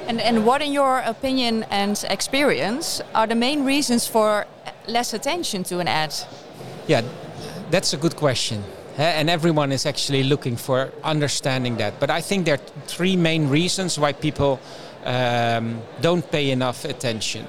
And, 0.09 0.21
and 0.21 0.45
what, 0.45 0.63
in 0.63 0.73
your 0.73 0.99
opinion 0.99 1.65
and 1.71 2.05
experience, 2.11 3.01
are 3.15 3.27
the 3.27 3.37
main 3.37 3.65
reasons 3.65 4.07
for 4.07 4.47
less 4.89 5.15
attention 5.15 5.63
to 5.65 5.79
an 5.79 5.87
ad? 5.87 6.13
Yeah, 6.89 7.03
that's 7.71 7.93
a 7.93 7.97
good 7.97 8.17
question 8.17 8.65
and 8.97 9.31
everyone 9.31 9.73
is 9.73 9.87
actually 9.87 10.23
looking 10.25 10.57
for 10.57 10.93
understanding 11.03 11.77
that. 11.79 11.99
But 11.99 12.11
I 12.11 12.21
think 12.21 12.45
there 12.45 12.55
are 12.55 12.87
three 12.87 13.17
main 13.17 13.49
reasons 13.49 13.99
why 13.99 14.13
people 14.13 14.61
um, 15.05 15.81
don't 16.01 16.29
pay 16.31 16.51
enough 16.51 16.85
attention. 16.85 17.47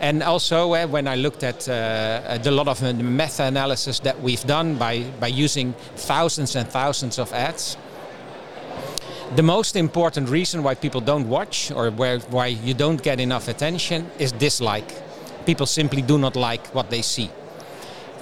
And 0.00 0.22
also, 0.22 0.74
uh, 0.74 0.86
when 0.88 1.06
I 1.06 1.14
looked 1.14 1.44
at 1.44 1.68
uh, 1.68 2.38
a 2.44 2.50
lot 2.50 2.68
of 2.68 2.80
the 2.80 2.92
meta 2.92 3.44
analysis 3.44 4.00
that 4.00 4.20
we've 4.20 4.44
done 4.44 4.76
by, 4.76 5.04
by 5.20 5.28
using 5.28 5.74
thousands 5.94 6.56
and 6.56 6.68
thousands 6.68 7.18
of 7.18 7.32
ads, 7.32 7.76
the 9.36 9.42
most 9.42 9.76
important 9.76 10.28
reason 10.28 10.62
why 10.62 10.74
people 10.74 11.00
don't 11.00 11.28
watch 11.28 11.70
or 11.70 11.90
where, 11.90 12.18
why 12.18 12.48
you 12.48 12.74
don't 12.74 13.02
get 13.02 13.20
enough 13.20 13.48
attention 13.48 14.10
is 14.18 14.32
dislike. 14.32 14.92
People 15.46 15.66
simply 15.66 16.02
do 16.02 16.18
not 16.18 16.36
like 16.36 16.66
what 16.74 16.90
they 16.90 17.02
see 17.02 17.30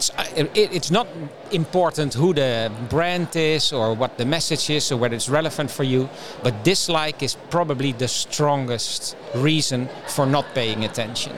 it's, 0.09 0.91
uh, 0.91 0.95
not 0.95 1.07
important 1.51 2.15
who 2.15 2.33
the 2.33 2.73
brand 2.89 3.35
is 3.37 3.73
or 3.73 3.95
what 3.95 4.17
the 4.17 4.25
message 4.25 4.71
is 4.71 4.91
or 4.93 4.97
whether 4.97 5.15
it's 5.15 5.29
relevant 5.29 5.71
for 5.71 5.85
you, 5.85 6.09
but 6.43 6.65
dislike 6.65 7.23
is 7.23 7.37
probably 7.51 7.93
the 7.93 8.09
strongest 8.09 9.17
reason 9.35 9.89
for 10.09 10.27
not 10.27 10.47
paying 10.55 10.85
attention. 10.85 11.33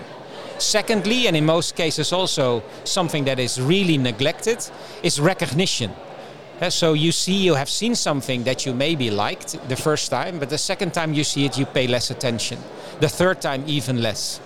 Secondly, 0.59 1.27
and 1.27 1.37
in 1.37 1.45
most 1.45 1.75
cases 1.75 2.13
also 2.13 2.63
something 2.85 3.25
that 3.25 3.39
is 3.39 3.61
really 3.61 3.99
neglected, 3.99 4.65
is 5.03 5.19
recognition. 5.19 5.91
So 6.69 6.93
you 6.93 7.11
see, 7.11 7.39
you 7.43 7.55
have 7.55 7.69
seen 7.69 7.97
something 7.97 8.45
that 8.45 8.65
you 8.65 8.73
maybe 8.73 9.11
liked 9.11 9.57
the 9.69 9.75
first 9.75 10.13
time, 10.13 10.39
but 10.39 10.49
the 10.49 10.59
second 10.59 10.95
time 10.95 11.13
you 11.13 11.25
see 11.25 11.45
it, 11.45 11.59
you 11.59 11.67
pay 11.67 11.89
less 11.89 12.13
attention. 12.13 12.59
The 13.01 13.09
third 13.09 13.41
time, 13.41 13.65
even 13.67 14.01
less. 14.01 14.41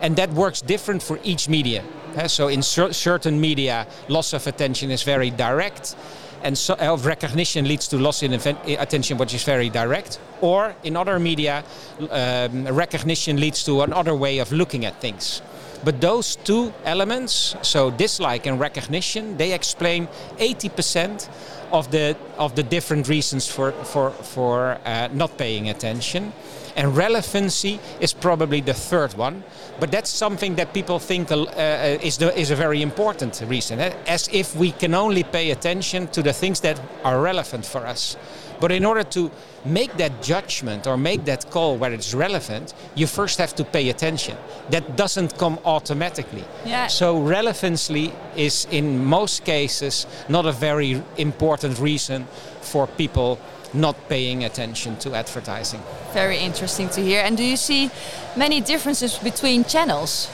And 0.00 0.16
that 0.16 0.32
works 0.32 0.60
different 0.60 1.00
for 1.00 1.20
each 1.22 1.48
media. 1.48 1.84
So 2.26 2.48
in 2.48 2.62
cer 2.62 2.92
certain 2.92 3.40
media, 3.40 3.86
loss 4.08 4.32
of 4.32 4.46
attention 4.46 4.90
is 4.90 5.02
very 5.02 5.30
direct, 5.30 5.94
and 6.42 6.56
so, 6.56 6.74
of 6.74 7.06
recognition 7.06 7.66
leads 7.66 7.88
to 7.88 7.98
loss 7.98 8.22
in 8.22 8.32
attention, 8.32 9.18
which 9.18 9.34
is 9.34 9.42
very 9.42 9.68
direct. 9.68 10.20
Or 10.40 10.74
in 10.84 10.96
other 10.96 11.18
media, 11.18 11.64
um, 12.10 12.68
recognition 12.68 13.40
leads 13.40 13.64
to 13.64 13.82
another 13.82 14.14
way 14.14 14.38
of 14.38 14.52
looking 14.52 14.84
at 14.84 15.00
things. 15.00 15.42
But 15.84 16.00
those 16.00 16.36
two 16.36 16.72
elements, 16.84 17.54
so 17.62 17.90
dislike 17.90 18.46
and 18.46 18.58
recognition, 18.58 19.36
they 19.36 19.52
explain 19.52 20.08
80% 20.38 21.28
of 21.70 21.90
the 21.90 22.16
of 22.36 22.54
the 22.54 22.62
different 22.62 23.08
reasons 23.08 23.46
for 23.46 23.72
for 23.84 24.10
for 24.10 24.78
uh, 24.84 25.08
not 25.12 25.36
paying 25.38 25.68
attention. 25.68 26.32
And 26.78 26.96
relevancy 26.96 27.80
is 27.98 28.14
probably 28.14 28.60
the 28.60 28.72
third 28.72 29.14
one. 29.14 29.42
But 29.80 29.90
that's 29.90 30.08
something 30.08 30.54
that 30.54 30.72
people 30.72 31.00
think 31.00 31.32
uh, 31.32 31.42
uh, 31.42 31.98
is, 32.00 32.18
the, 32.18 32.32
is 32.38 32.52
a 32.52 32.56
very 32.56 32.82
important 32.82 33.42
reason. 33.48 33.80
Eh? 33.80 33.92
As 34.06 34.28
if 34.32 34.54
we 34.54 34.70
can 34.70 34.94
only 34.94 35.24
pay 35.24 35.50
attention 35.50 36.06
to 36.08 36.22
the 36.22 36.32
things 36.32 36.60
that 36.60 36.80
are 37.02 37.20
relevant 37.20 37.66
for 37.66 37.84
us. 37.84 38.16
But 38.60 38.70
in 38.70 38.84
order 38.84 39.02
to 39.02 39.30
make 39.64 39.96
that 39.96 40.22
judgment 40.22 40.86
or 40.86 40.96
make 40.96 41.24
that 41.24 41.50
call 41.50 41.76
where 41.76 41.92
it's 41.92 42.14
relevant, 42.14 42.74
you 42.94 43.08
first 43.08 43.38
have 43.38 43.54
to 43.56 43.64
pay 43.64 43.88
attention. 43.88 44.36
That 44.70 44.96
doesn't 44.96 45.36
come 45.36 45.58
automatically. 45.64 46.44
Yeah. 46.64 46.86
So 46.86 47.20
relevancy 47.20 48.12
is 48.36 48.68
in 48.70 49.04
most 49.04 49.44
cases 49.44 50.06
not 50.28 50.46
a 50.46 50.52
very 50.52 51.02
important 51.16 51.80
reason 51.80 52.26
for 52.60 52.86
people 52.86 53.38
not 53.74 53.96
paying 54.08 54.44
attention 54.44 54.96
to 54.96 55.14
advertising. 55.14 55.82
Very 56.12 56.38
interesting 56.38 56.88
to 56.90 57.00
hear. 57.00 57.22
And 57.22 57.36
do 57.36 57.44
you 57.44 57.56
see 57.56 57.90
many 58.36 58.60
differences 58.60 59.18
between 59.18 59.64
channels? 59.64 60.30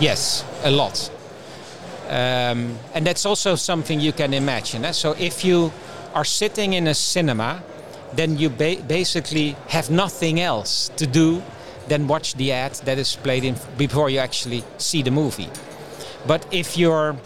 Yes, 0.00 0.44
a 0.64 0.70
lot. 0.70 1.10
Um, 2.08 2.78
and 2.94 3.06
that's 3.06 3.24
also 3.24 3.54
something 3.54 4.00
you 4.00 4.12
can 4.12 4.34
imagine. 4.34 4.84
Eh? 4.84 4.92
So 4.92 5.14
if 5.18 5.44
you 5.44 5.72
are 6.14 6.24
sitting 6.24 6.72
in 6.72 6.88
a 6.88 6.94
cinema, 6.94 7.62
then 8.14 8.36
you 8.36 8.50
ba 8.50 8.76
basically 8.86 9.56
have 9.68 9.90
nothing 9.90 10.40
else 10.40 10.90
to 10.96 11.06
do 11.06 11.42
than 11.88 12.08
watch 12.08 12.34
the 12.34 12.52
ad 12.52 12.72
that 12.84 12.98
is 12.98 13.16
played 13.16 13.44
in 13.44 13.56
before 13.76 14.10
you 14.10 14.18
actually 14.18 14.64
see 14.78 15.02
the 15.02 15.10
movie. 15.10 15.48
But 16.26 16.46
if 16.50 16.76
your 16.76 17.16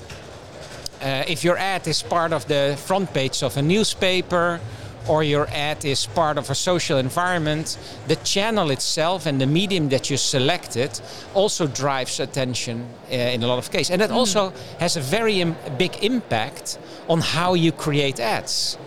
uh, 1.03 1.25
if 1.27 1.45
your 1.45 1.57
ad 1.57 1.87
is 1.87 2.03
part 2.03 2.33
of 2.33 2.47
the 2.47 2.77
front 2.77 3.13
page 3.13 3.43
of 3.43 3.57
a 3.57 3.63
newspaper 3.63 4.61
or 5.09 5.23
your 5.23 5.47
ad 5.49 5.85
is 5.85 6.07
part 6.07 6.39
of 6.39 6.51
a 6.51 6.55
social 6.55 6.99
environment, 6.99 7.79
the 8.09 8.17
channel 8.17 8.71
itself 8.71 9.27
and 9.27 9.41
the 9.41 9.47
medium 9.47 9.89
that 9.91 10.11
you 10.11 10.17
selected 10.17 11.01
also 11.35 11.67
drives 11.67 12.21
attention 12.21 12.87
uh, 13.11 13.15
in 13.15 13.43
a 13.43 13.47
lot 13.47 13.59
of 13.59 13.71
cases. 13.71 13.91
And 13.91 14.01
that 14.01 14.11
mm. 14.11 14.17
also 14.17 14.53
has 14.81 14.97
a 14.97 15.01
very 15.01 15.41
Im 15.41 15.57
big 15.79 16.03
impact 16.03 16.79
on 17.09 17.21
how 17.21 17.55
you 17.55 17.73
create 17.73 18.21
ads. 18.21 18.79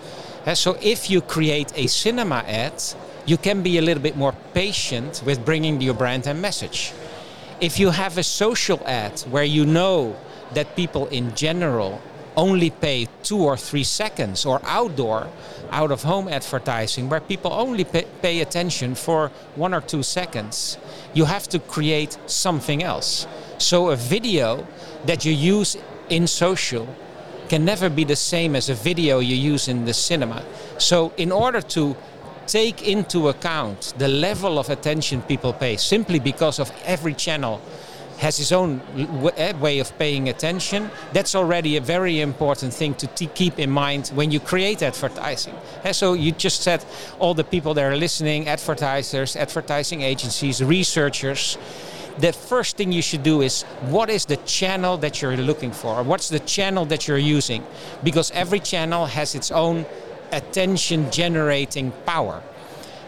Uh, 0.46 0.56
so 0.56 0.78
if 0.82 1.10
you 1.10 1.22
create 1.22 1.72
a 1.76 1.88
cinema 1.88 2.44
ad, 2.48 2.82
you 3.26 3.38
can 3.38 3.62
be 3.62 3.78
a 3.78 3.82
little 3.82 4.02
bit 4.02 4.16
more 4.16 4.34
patient 4.54 5.22
with 5.26 5.44
bringing 5.46 5.82
your 5.82 5.94
brand 5.94 6.26
and 6.28 6.42
message. 6.42 6.94
If 7.60 7.80
you 7.80 7.90
have 7.90 8.18
a 8.18 8.24
social 8.24 8.80
ad 8.86 9.20
where 9.30 9.44
you 9.44 9.66
know 9.66 10.16
that 10.54 10.76
people 10.76 11.08
in 11.08 11.36
general 11.36 12.02
only 12.38 12.70
pay 12.70 13.08
two 13.24 13.44
or 13.44 13.58
three 13.58 13.84
seconds, 13.84 14.46
or 14.46 14.62
outdoor, 14.64 15.28
out 15.72 15.92
of 15.92 16.04
home 16.04 16.28
advertising, 16.30 17.10
where 17.10 17.20
people 17.20 17.52
only 17.52 17.84
pay, 17.84 18.06
pay 18.22 18.40
attention 18.42 18.96
for 18.96 19.30
one 19.56 19.74
or 19.74 19.82
two 19.82 20.04
seconds, 20.04 20.78
you 21.14 21.26
have 21.26 21.48
to 21.50 21.60
create 21.60 22.18
something 22.28 22.84
else. 22.84 23.28
So, 23.58 23.90
a 23.90 23.96
video 23.96 24.66
that 25.08 25.26
you 25.26 25.34
use 25.34 25.76
in 26.10 26.28
social 26.28 26.88
can 27.50 27.66
never 27.66 27.90
be 27.90 28.04
the 28.04 28.16
same 28.16 28.56
as 28.56 28.70
a 28.70 28.76
video 28.76 29.20
you 29.20 29.36
use 29.36 29.68
in 29.68 29.86
the 29.86 29.94
cinema. 29.94 30.44
So, 30.78 31.12
in 31.18 31.32
order 31.32 31.62
to 31.62 31.98
take 32.46 32.88
into 32.88 33.28
account 33.28 33.94
the 33.98 34.08
level 34.08 34.58
of 34.58 34.70
attention 34.70 35.22
people 35.24 35.52
pay 35.52 35.76
simply 35.76 36.18
because 36.18 36.60
of 36.60 36.72
every 36.86 37.14
channel 37.14 37.62
has 38.18 38.38
his 38.38 38.52
own 38.52 38.82
eh, 39.38 39.54
way 39.58 39.80
of 39.80 39.98
paying 39.98 40.30
attention, 40.30 40.90
that's 41.14 41.36
already 41.36 41.78
a 41.78 41.82
very 41.82 42.20
important 42.20 42.74
thing 42.74 42.96
to 42.96 43.08
keep 43.28 43.60
in 43.60 43.70
mind 43.70 44.10
when 44.16 44.32
you 44.32 44.40
create 44.40 44.82
advertising. 44.82 45.56
And 45.84 45.96
so 45.96 46.14
you 46.14 46.32
just 46.32 46.62
said 46.62 46.84
all 47.20 47.34
the 47.34 47.44
people 47.44 47.74
that 47.76 47.84
are 47.84 47.96
listening, 47.96 48.48
advertisers, 48.48 49.36
advertising 49.36 50.02
agencies, 50.02 50.64
researchers, 50.64 51.58
the 52.20 52.34
first 52.34 52.78
thing 52.78 52.92
you 52.92 53.04
should 53.04 53.22
do 53.22 53.42
is 53.42 53.62
what 53.90 54.10
is 54.10 54.26
the 54.26 54.38
channel 54.38 54.98
that 54.98 55.22
you're 55.22 55.38
looking 55.38 55.72
for? 55.72 56.02
What's 56.02 56.30
the 56.30 56.40
channel 56.40 56.86
that 56.86 57.08
you're 57.08 57.18
using? 57.20 57.64
Because 58.04 58.32
every 58.32 58.60
channel 58.60 59.06
has 59.06 59.36
its 59.36 59.52
own 59.52 59.86
attention 60.32 61.12
generating 61.12 61.92
power. 62.06 62.42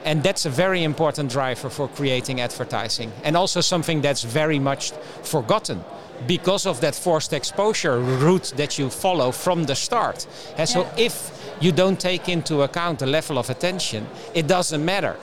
And 0.06 0.24
that's 0.24 0.46
a 0.46 0.50
very 0.50 0.84
important 0.84 1.32
driver 1.32 1.70
for 1.70 1.88
creating 1.88 2.42
advertising. 2.42 3.12
And 3.24 3.36
also 3.36 3.62
something 3.62 4.02
that's 4.02 4.24
very 4.24 4.60
much 4.60 4.92
forgotten 5.24 5.84
because 6.28 6.66
of 6.66 6.80
that 6.82 6.96
forced 6.96 7.34
exposure 7.34 8.00
route 8.00 8.54
that 8.58 8.78
you 8.78 8.90
follow 8.90 9.32
from 9.32 9.66
the 9.66 9.76
start. 9.76 10.28
And 10.58 10.68
so 10.68 10.82
Yeah. 10.82 11.06
if 11.06 11.32
you 11.62 11.72
don't 11.72 12.00
take 12.00 12.30
into 12.30 12.62
account 12.64 13.00
the 13.00 13.06
level 13.06 13.38
of 13.38 13.50
attention, 13.50 14.08
it 14.34 14.48
doesn't 14.48 14.84
matter. 14.84 15.16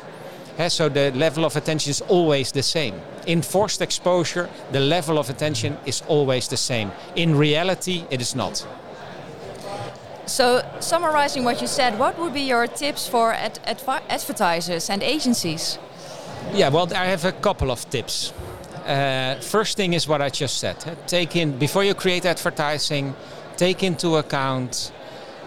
So 0.68 0.88
the 0.88 1.10
level 1.10 1.44
of 1.44 1.54
attention 1.56 1.90
is 1.90 2.00
always 2.08 2.50
the 2.52 2.62
same. 2.62 2.94
In 3.26 3.42
forced 3.42 3.82
exposure, 3.82 4.48
the 4.72 4.80
level 4.80 5.18
of 5.18 5.28
attention 5.28 5.76
is 5.84 6.02
always 6.08 6.48
the 6.48 6.56
same. 6.56 6.92
In 7.14 7.36
reality, 7.36 8.04
it 8.10 8.20
is 8.22 8.34
not. 8.34 8.64
So, 10.26 10.68
summarizing 10.80 11.44
what 11.44 11.60
you 11.60 11.68
said, 11.68 11.98
what 11.98 12.18
would 12.18 12.34
be 12.34 12.40
your 12.40 12.66
tips 12.66 13.08
for 13.08 13.32
ad- 13.32 13.60
advertisers 13.64 14.90
and 14.90 15.02
agencies? 15.02 15.78
Yeah, 16.52 16.68
well, 16.68 16.92
I 16.92 17.06
have 17.06 17.24
a 17.24 17.32
couple 17.32 17.70
of 17.70 17.88
tips. 17.90 18.32
Uh, 18.84 19.36
first 19.40 19.76
thing 19.76 19.92
is 19.94 20.08
what 20.08 20.20
I 20.20 20.28
just 20.28 20.58
said. 20.58 20.76
Take 21.06 21.36
in 21.36 21.58
before 21.58 21.84
you 21.84 21.94
create 21.94 22.24
advertising, 22.24 23.14
take 23.56 23.84
into 23.84 24.16
account 24.16 24.92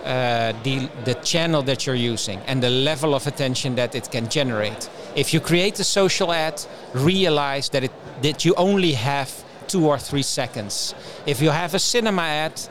uh, 0.05 0.53
the 0.63 0.89
the 1.03 1.13
channel 1.15 1.61
that 1.63 1.85
you're 1.85 1.95
using 2.13 2.39
and 2.47 2.63
the 2.63 2.69
level 2.69 3.13
of 3.13 3.27
attention 3.27 3.75
that 3.75 3.95
it 3.95 4.09
can 4.09 4.29
generate. 4.29 4.89
If 5.15 5.33
you 5.33 5.41
create 5.41 5.79
a 5.79 5.83
social 5.83 6.31
ad, 6.31 6.61
realize 6.93 7.69
that 7.69 7.83
it 7.83 7.91
that 8.21 8.45
you 8.45 8.53
only 8.55 8.93
have 8.93 9.29
two 9.67 9.87
or 9.87 9.99
three 9.99 10.23
seconds. 10.23 10.95
If 11.25 11.41
you 11.41 11.51
have 11.51 11.73
a 11.75 11.79
cinema 11.79 12.21
ad, 12.21 12.61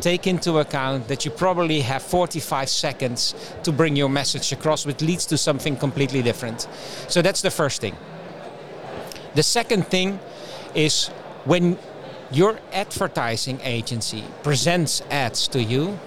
take 0.00 0.26
into 0.26 0.58
account 0.58 1.08
that 1.08 1.24
you 1.24 1.30
probably 1.30 1.80
have 1.80 2.02
45 2.02 2.68
seconds 2.68 3.34
to 3.62 3.72
bring 3.72 3.96
your 3.96 4.08
message 4.08 4.52
across, 4.52 4.86
which 4.86 5.00
leads 5.02 5.26
to 5.26 5.38
something 5.38 5.76
completely 5.76 6.22
different. 6.22 6.68
So 7.08 7.22
that's 7.22 7.42
the 7.42 7.50
first 7.50 7.80
thing. 7.80 7.96
The 9.34 9.42
second 9.42 9.86
thing 9.86 10.18
is 10.74 11.08
when 11.44 11.78
your 12.32 12.58
advertising 12.72 13.60
agency 13.62 14.24
presents 14.42 15.02
ads 15.10 15.48
to 15.48 15.62
you, 15.62 15.98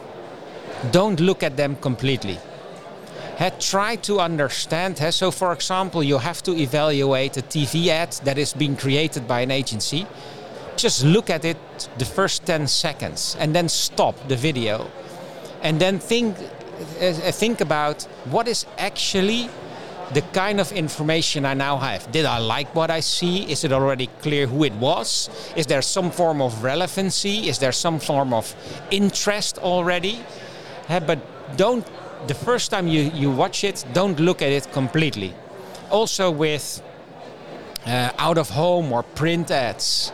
don't 0.92 1.20
look 1.20 1.44
at 1.44 1.58
them 1.58 1.76
completely. 1.78 2.40
Ha, 3.38 3.50
try 3.60 3.96
to 3.98 4.20
understand. 4.20 4.98
so, 5.14 5.32
for 5.32 5.54
example, 5.54 6.04
you 6.04 6.18
have 6.18 6.44
to 6.44 6.52
evaluate 6.52 7.36
a 7.38 7.42
TV 7.42 7.88
ad 7.88 8.12
that 8.24 8.38
is 8.38 8.54
being 8.54 8.76
created 8.76 9.28
by 9.28 9.42
an 9.42 9.52
agency. 9.52 10.06
Just 10.78 11.04
look 11.04 11.30
at 11.30 11.46
it 11.46 11.58
the 11.98 12.06
first 12.06 12.46
10 12.46 12.68
seconds 12.68 13.36
and 13.40 13.56
then 13.56 13.70
stop 13.70 14.16
the 14.28 14.36
video. 14.36 14.90
And 15.62 15.80
then 15.80 16.00
think, 16.00 16.36
uh, 17.02 17.14
think 17.32 17.62
about 17.62 18.04
what 18.26 18.48
is 18.48 18.66
actually 18.78 19.50
the 20.14 20.22
kind 20.34 20.60
of 20.60 20.72
information 20.72 21.46
I 21.46 21.54
now 21.54 21.78
have. 21.78 22.12
Did 22.12 22.26
I 22.26 22.38
like 22.38 22.76
what 22.76 22.92
I 22.92 23.00
see? 23.00 23.50
Is 23.52 23.64
it 23.64 23.72
already 23.72 24.08
clear 24.22 24.46
who 24.48 24.64
it 24.64 24.74
was? 24.74 25.30
Is 25.56 25.66
there 25.66 25.82
some 25.82 26.12
form 26.12 26.42
of 26.42 26.64
relevancy? 26.64 27.48
Is 27.48 27.60
there 27.60 27.72
some 27.72 28.00
form 28.00 28.34
of 28.34 28.54
interest 28.92 29.58
already? 29.60 30.24
Uh, 30.90 31.00
but 31.00 31.20
don't, 31.58 31.86
the 32.28 32.34
first 32.34 32.72
time 32.72 32.88
you, 32.88 33.12
you 33.14 33.32
watch 33.32 33.64
it, 33.64 33.86
don't 33.94 34.20
look 34.20 34.42
at 34.42 34.50
it 34.50 34.72
completely. 34.72 35.34
Also 35.90 36.30
with 36.30 36.82
uh, 37.86 38.12
out 38.18 38.38
of 38.38 38.50
home 38.50 38.92
or 38.92 39.04
print 39.04 39.52
ads. 39.52 40.12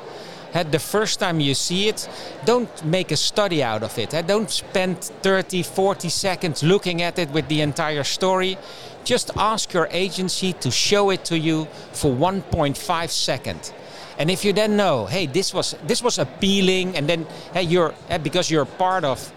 The 0.53 0.79
first 0.79 1.19
time 1.19 1.39
you 1.39 1.53
see 1.53 1.89
it, 1.89 2.09
don't 2.45 2.69
make 2.83 3.11
a 3.11 3.17
study 3.17 3.63
out 3.63 3.83
of 3.83 3.97
it. 3.99 4.15
Don't 4.27 4.49
spend 4.49 5.03
30, 5.03 5.63
40 5.63 6.09
seconds 6.09 6.63
looking 6.63 7.01
at 7.01 7.19
it 7.19 7.29
with 7.29 7.47
the 7.47 7.61
entire 7.61 8.03
story. 8.03 8.57
Just 9.03 9.31
ask 9.37 9.73
your 9.73 9.87
agency 9.91 10.53
to 10.53 10.71
show 10.71 11.11
it 11.11 11.23
to 11.25 11.37
you 11.37 11.65
for 11.93 12.11
1.5 12.11 13.09
seconds. 13.09 13.73
And 14.17 14.29
if 14.29 14.43
you 14.43 14.51
then 14.51 14.75
know, 14.75 15.05
hey, 15.05 15.27
this 15.27 15.53
was 15.53 15.75
this 15.87 16.03
was 16.03 16.19
appealing, 16.19 16.97
and 16.97 17.07
then 17.07 17.25
hey, 17.53 17.63
you're 17.63 17.93
because 18.21 18.51
you're 18.51 18.65
part 18.65 19.05
of 19.05 19.31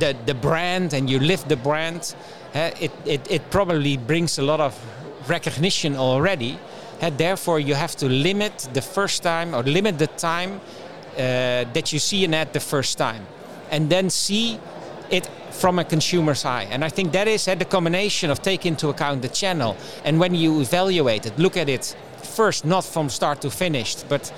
the 0.00 0.16
the 0.26 0.34
brand 0.34 0.92
and 0.92 1.08
you 1.08 1.20
live 1.20 1.46
the 1.46 1.56
brand, 1.56 2.16
it, 2.52 2.90
it 3.06 3.30
it 3.30 3.50
probably 3.50 3.96
brings 3.96 4.38
a 4.38 4.42
lot 4.42 4.60
of 4.60 4.74
recognition 5.28 5.96
already. 5.96 6.58
And 7.00 7.18
therefore, 7.18 7.60
you 7.60 7.74
have 7.74 7.96
to 7.96 8.06
limit 8.06 8.68
the 8.72 8.82
first 8.82 9.22
time 9.22 9.54
or 9.54 9.62
limit 9.62 9.98
the 9.98 10.06
time 10.06 10.60
uh, 11.16 11.64
that 11.72 11.92
you 11.92 11.98
see 11.98 12.24
an 12.24 12.34
ad 12.34 12.52
the 12.52 12.60
first 12.60 12.98
time, 12.98 13.26
and 13.70 13.90
then 13.90 14.10
see 14.10 14.58
it 15.10 15.26
from 15.50 15.78
a 15.78 15.84
consumer's 15.84 16.44
eye. 16.44 16.66
And 16.70 16.84
I 16.84 16.88
think 16.88 17.12
that 17.12 17.28
is 17.28 17.46
at 17.48 17.58
the 17.58 17.64
combination 17.64 18.30
of 18.30 18.42
take 18.42 18.66
into 18.66 18.88
account 18.88 19.22
the 19.22 19.28
channel, 19.28 19.76
and 20.04 20.18
when 20.18 20.34
you 20.34 20.60
evaluate 20.60 21.26
it, 21.26 21.38
look 21.38 21.56
at 21.56 21.68
it 21.68 21.96
first, 22.22 22.64
not 22.64 22.84
from 22.84 23.08
start 23.08 23.40
to 23.42 23.50
finish, 23.50 23.96
but 24.08 24.32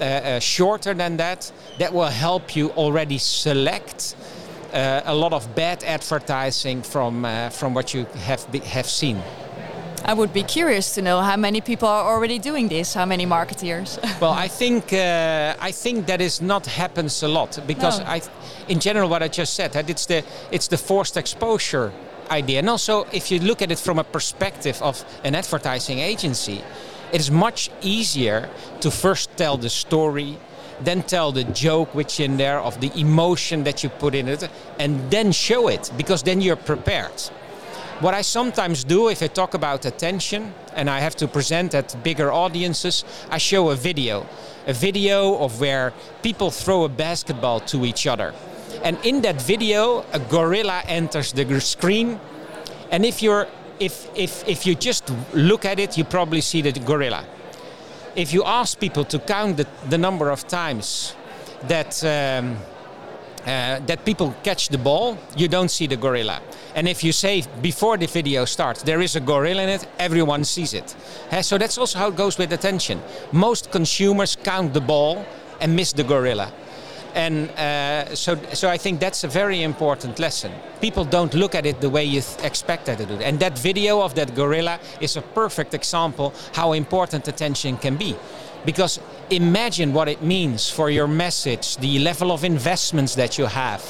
uh, 0.00 0.04
uh, 0.04 0.38
shorter 0.40 0.94
than 0.94 1.16
that. 1.16 1.52
That 1.78 1.92
will 1.92 2.04
help 2.10 2.54
you 2.56 2.70
already 2.70 3.18
select. 3.18 4.14
Uh, 4.72 5.00
a 5.04 5.14
lot 5.14 5.32
of 5.32 5.52
bad 5.54 5.82
advertising 5.82 6.82
from 6.82 7.26
from 7.50 7.74
what 7.74 7.92
you 7.92 8.06
have 8.26 8.44
have 8.64 8.86
seen. 8.86 9.20
I 10.04 10.14
would 10.14 10.32
be 10.32 10.42
curious 10.42 10.94
to 10.94 11.02
know 11.02 11.20
how 11.20 11.36
many 11.36 11.60
people 11.60 11.88
are 11.88 12.12
already 12.12 12.38
doing 12.38 12.68
this, 12.68 12.94
how 12.94 13.06
many 13.06 13.26
marketeers. 13.26 13.98
Well, 14.20 14.32
I 14.32 14.48
think 14.48 14.92
uh, 14.92 15.68
I 15.68 15.72
think 15.72 16.06
that 16.06 16.20
is 16.20 16.40
not 16.40 16.66
happens 16.66 17.22
a 17.22 17.28
lot 17.28 17.58
because 17.66 18.00
No. 18.00 18.06
I, 18.06 18.20
in 18.68 18.80
general, 18.80 19.08
what 19.08 19.22
I 19.22 19.28
just 19.28 19.54
said, 19.54 19.72
that 19.72 19.88
it's 19.90 20.06
the 20.06 20.22
it's 20.50 20.68
the 20.68 20.76
forced 20.78 21.16
exposure 21.16 21.92
idea, 22.30 22.58
and 22.58 22.68
also 22.68 23.06
if 23.12 23.30
you 23.30 23.38
look 23.40 23.62
at 23.62 23.70
it 23.70 23.78
from 23.78 23.98
a 23.98 24.04
perspective 24.04 24.82
of 24.82 25.04
an 25.24 25.34
advertising 25.34 25.98
agency, 25.98 26.62
it 27.12 27.20
is 27.20 27.30
much 27.30 27.70
easier 27.82 28.48
to 28.80 28.90
first 28.90 29.30
tell 29.36 29.56
the 29.56 29.70
story, 29.70 30.38
then 30.84 31.02
tell 31.02 31.32
the 31.32 31.44
joke 31.44 31.94
which 31.94 32.20
in 32.20 32.36
there 32.36 32.60
of 32.60 32.80
the 32.80 32.90
emotion 32.98 33.64
that 33.64 33.82
you 33.82 33.90
put 33.90 34.14
in 34.14 34.28
it, 34.28 34.48
and 34.78 35.10
then 35.10 35.32
show 35.32 35.68
it 35.68 35.90
because 35.96 36.22
then 36.22 36.40
you're 36.40 36.56
prepared. 36.64 37.30
What 38.00 38.14
I 38.14 38.22
sometimes 38.22 38.82
do 38.82 39.10
if 39.10 39.22
I 39.22 39.26
talk 39.26 39.52
about 39.52 39.84
attention 39.84 40.54
and 40.74 40.88
I 40.88 41.00
have 41.00 41.14
to 41.16 41.28
present 41.28 41.74
at 41.74 41.94
bigger 42.02 42.32
audiences, 42.32 43.04
I 43.28 43.36
show 43.36 43.68
a 43.68 43.76
video. 43.76 44.26
A 44.66 44.72
video 44.72 45.36
of 45.36 45.60
where 45.60 45.92
people 46.22 46.50
throw 46.50 46.84
a 46.84 46.88
basketball 46.88 47.60
to 47.60 47.84
each 47.84 48.06
other. 48.06 48.32
And 48.82 48.96
in 49.04 49.20
that 49.20 49.42
video, 49.42 50.06
a 50.14 50.18
gorilla 50.18 50.82
enters 50.86 51.32
the 51.32 51.60
screen. 51.60 52.18
And 52.90 53.04
if 53.04 53.22
you're 53.22 53.46
if, 53.78 54.08
if, 54.14 54.48
if 54.48 54.66
you 54.66 54.74
just 54.74 55.12
look 55.34 55.66
at 55.66 55.78
it, 55.78 55.98
you 55.98 56.04
probably 56.04 56.40
see 56.40 56.62
the 56.62 56.72
gorilla. 56.72 57.26
If 58.16 58.32
you 58.32 58.44
ask 58.44 58.78
people 58.80 59.04
to 59.04 59.18
count 59.18 59.58
the, 59.58 59.66
the 59.90 59.98
number 59.98 60.30
of 60.30 60.46
times 60.48 61.14
that 61.68 62.02
um, 62.04 62.56
uh, 63.46 63.80
that 63.86 64.04
people 64.04 64.34
catch 64.42 64.68
the 64.68 64.78
ball, 64.78 65.18
you 65.36 65.48
don't 65.48 65.70
see 65.70 65.86
the 65.86 65.96
gorilla. 65.96 66.40
And 66.74 66.86
if 66.88 67.02
you 67.02 67.12
say 67.12 67.44
before 67.62 67.96
the 67.96 68.06
video 68.06 68.44
starts, 68.44 68.82
there 68.82 69.00
is 69.00 69.16
a 69.16 69.20
gorilla 69.20 69.62
in 69.62 69.68
it, 69.68 69.86
everyone 69.98 70.44
sees 70.44 70.74
it. 70.74 70.94
Uh, 71.30 71.42
so 71.42 71.58
that's 71.58 71.78
also 71.78 71.98
how 71.98 72.08
it 72.08 72.16
goes 72.16 72.38
with 72.38 72.52
attention. 72.52 73.00
Most 73.32 73.70
consumers 73.70 74.36
count 74.36 74.74
the 74.74 74.80
ball 74.80 75.24
and 75.60 75.74
miss 75.74 75.92
the 75.92 76.04
gorilla. 76.04 76.52
And 77.14 77.50
uh, 77.50 78.14
so, 78.14 78.38
so 78.52 78.68
I 78.68 78.78
think 78.78 79.00
that's 79.00 79.24
a 79.24 79.28
very 79.28 79.62
important 79.62 80.18
lesson. 80.20 80.52
People 80.80 81.04
don't 81.04 81.34
look 81.34 81.54
at 81.54 81.66
it 81.66 81.80
the 81.80 81.90
way 81.90 82.04
you 82.04 82.20
th- 82.20 82.44
expect 82.44 82.86
them 82.86 82.96
to 82.98 83.06
do. 83.06 83.14
And 83.14 83.40
that 83.40 83.58
video 83.58 84.00
of 84.00 84.14
that 84.14 84.34
gorilla 84.34 84.78
is 85.00 85.16
a 85.16 85.22
perfect 85.22 85.74
example 85.74 86.32
how 86.52 86.72
important 86.72 87.26
attention 87.26 87.78
can 87.78 87.96
be. 87.96 88.16
Because 88.64 89.00
imagine 89.30 89.92
what 89.92 90.08
it 90.08 90.22
means 90.22 90.70
for 90.70 90.90
your 90.90 91.08
message, 91.08 91.76
the 91.78 91.98
level 91.98 92.30
of 92.30 92.44
investments 92.44 93.14
that 93.14 93.38
you 93.38 93.46
have. 93.46 93.82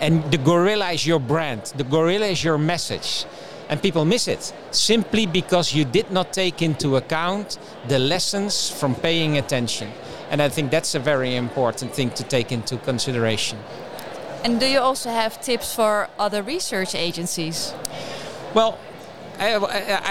And 0.00 0.24
the 0.30 0.38
gorilla 0.38 0.90
is 0.92 1.06
your 1.06 1.20
brand, 1.20 1.72
the 1.76 1.84
gorilla 1.84 2.26
is 2.26 2.42
your 2.42 2.58
message. 2.58 3.26
And 3.68 3.80
people 3.80 4.04
miss 4.04 4.26
it 4.26 4.52
simply 4.72 5.26
because 5.26 5.72
you 5.74 5.84
did 5.84 6.10
not 6.10 6.32
take 6.32 6.60
into 6.62 6.96
account 6.96 7.58
the 7.88 7.98
lessons 7.98 8.68
from 8.70 8.94
paying 8.94 9.38
attention. 9.38 9.88
And 10.30 10.40
I 10.42 10.48
think 10.48 10.70
that's 10.70 10.94
a 10.94 10.98
very 10.98 11.36
important 11.36 11.94
thing 11.94 12.10
to 12.10 12.24
take 12.24 12.50
into 12.52 12.76
consideration. 12.78 13.58
and 14.44 14.58
do 14.58 14.66
you 14.66 14.80
also 14.80 15.10
have 15.10 15.38
tips 15.42 15.74
for 15.74 16.08
other 16.18 16.42
research 16.42 16.94
agencies? 16.94 17.74
Well, 18.54 18.78
I, 19.38 19.56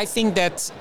I- 0.01 0.05
think 0.05 0.35
that 0.35 0.71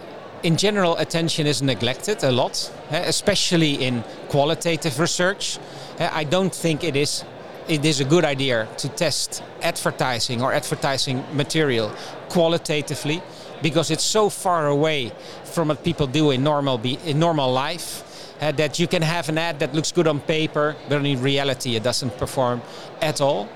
in 0.42 0.56
general 0.56 0.96
attention 0.96 1.46
is 1.46 1.62
neglected 1.62 2.22
a 2.22 2.30
lot, 2.30 2.70
eh, 2.90 3.02
especially 3.06 3.74
in 3.74 4.04
qualitative 4.28 4.98
research. 4.98 5.58
Eh, 5.98 6.08
I 6.12 6.24
don't 6.24 6.54
think 6.54 6.84
it 6.84 6.96
is 6.96 7.24
it 7.68 7.84
is 7.84 8.00
a 8.00 8.04
good 8.04 8.24
idea 8.24 8.66
to 8.78 8.88
test 8.88 9.42
advertising 9.60 10.42
or 10.42 10.54
advertising 10.54 11.22
material 11.34 11.92
qualitatively 12.30 13.22
because 13.62 13.90
it's 13.90 14.04
so 14.04 14.30
far 14.30 14.68
away 14.68 15.12
from 15.44 15.68
what 15.68 15.84
people 15.84 16.06
do 16.06 16.30
in 16.30 16.42
normal 16.42 16.78
be, 16.78 16.98
in 17.04 17.18
normal 17.18 17.52
life 17.52 18.04
uh, 18.40 18.52
that 18.52 18.78
you 18.78 18.86
can 18.86 19.02
have 19.02 19.28
an 19.28 19.36
ad 19.36 19.58
that 19.58 19.74
looks 19.74 19.92
good 19.92 20.06
on 20.06 20.20
paper, 20.20 20.76
but 20.88 21.04
in 21.04 21.22
reality 21.22 21.76
it 21.76 21.82
doesn't 21.82 22.16
perform 22.16 22.62
at 23.02 23.20
all. 23.20 23.48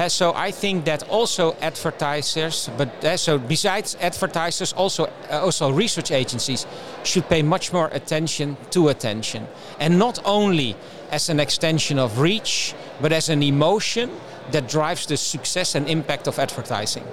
Uh, 0.00 0.08
so 0.08 0.32
I 0.34 0.50
think 0.50 0.86
that 0.86 1.06
also 1.10 1.54
advertisers, 1.60 2.70
but 2.78 3.04
uh, 3.04 3.18
so 3.18 3.36
besides 3.36 3.98
advertisers, 4.00 4.72
also 4.72 5.04
uh, 5.30 5.44
also 5.44 5.70
research 5.70 6.10
agencies 6.10 6.66
should 7.04 7.28
pay 7.28 7.42
much 7.42 7.70
more 7.70 7.90
attention 7.92 8.56
to 8.70 8.88
attention, 8.88 9.46
and 9.78 9.98
not 9.98 10.18
only 10.24 10.74
as 11.10 11.28
an 11.28 11.38
extension 11.38 11.98
of 11.98 12.18
reach, 12.18 12.74
but 13.02 13.12
as 13.12 13.28
an 13.28 13.42
emotion 13.42 14.08
that 14.52 14.70
drives 14.70 15.04
the 15.04 15.18
success 15.18 15.74
and 15.74 15.86
impact 15.86 16.26
of 16.26 16.38
advertising. 16.38 17.04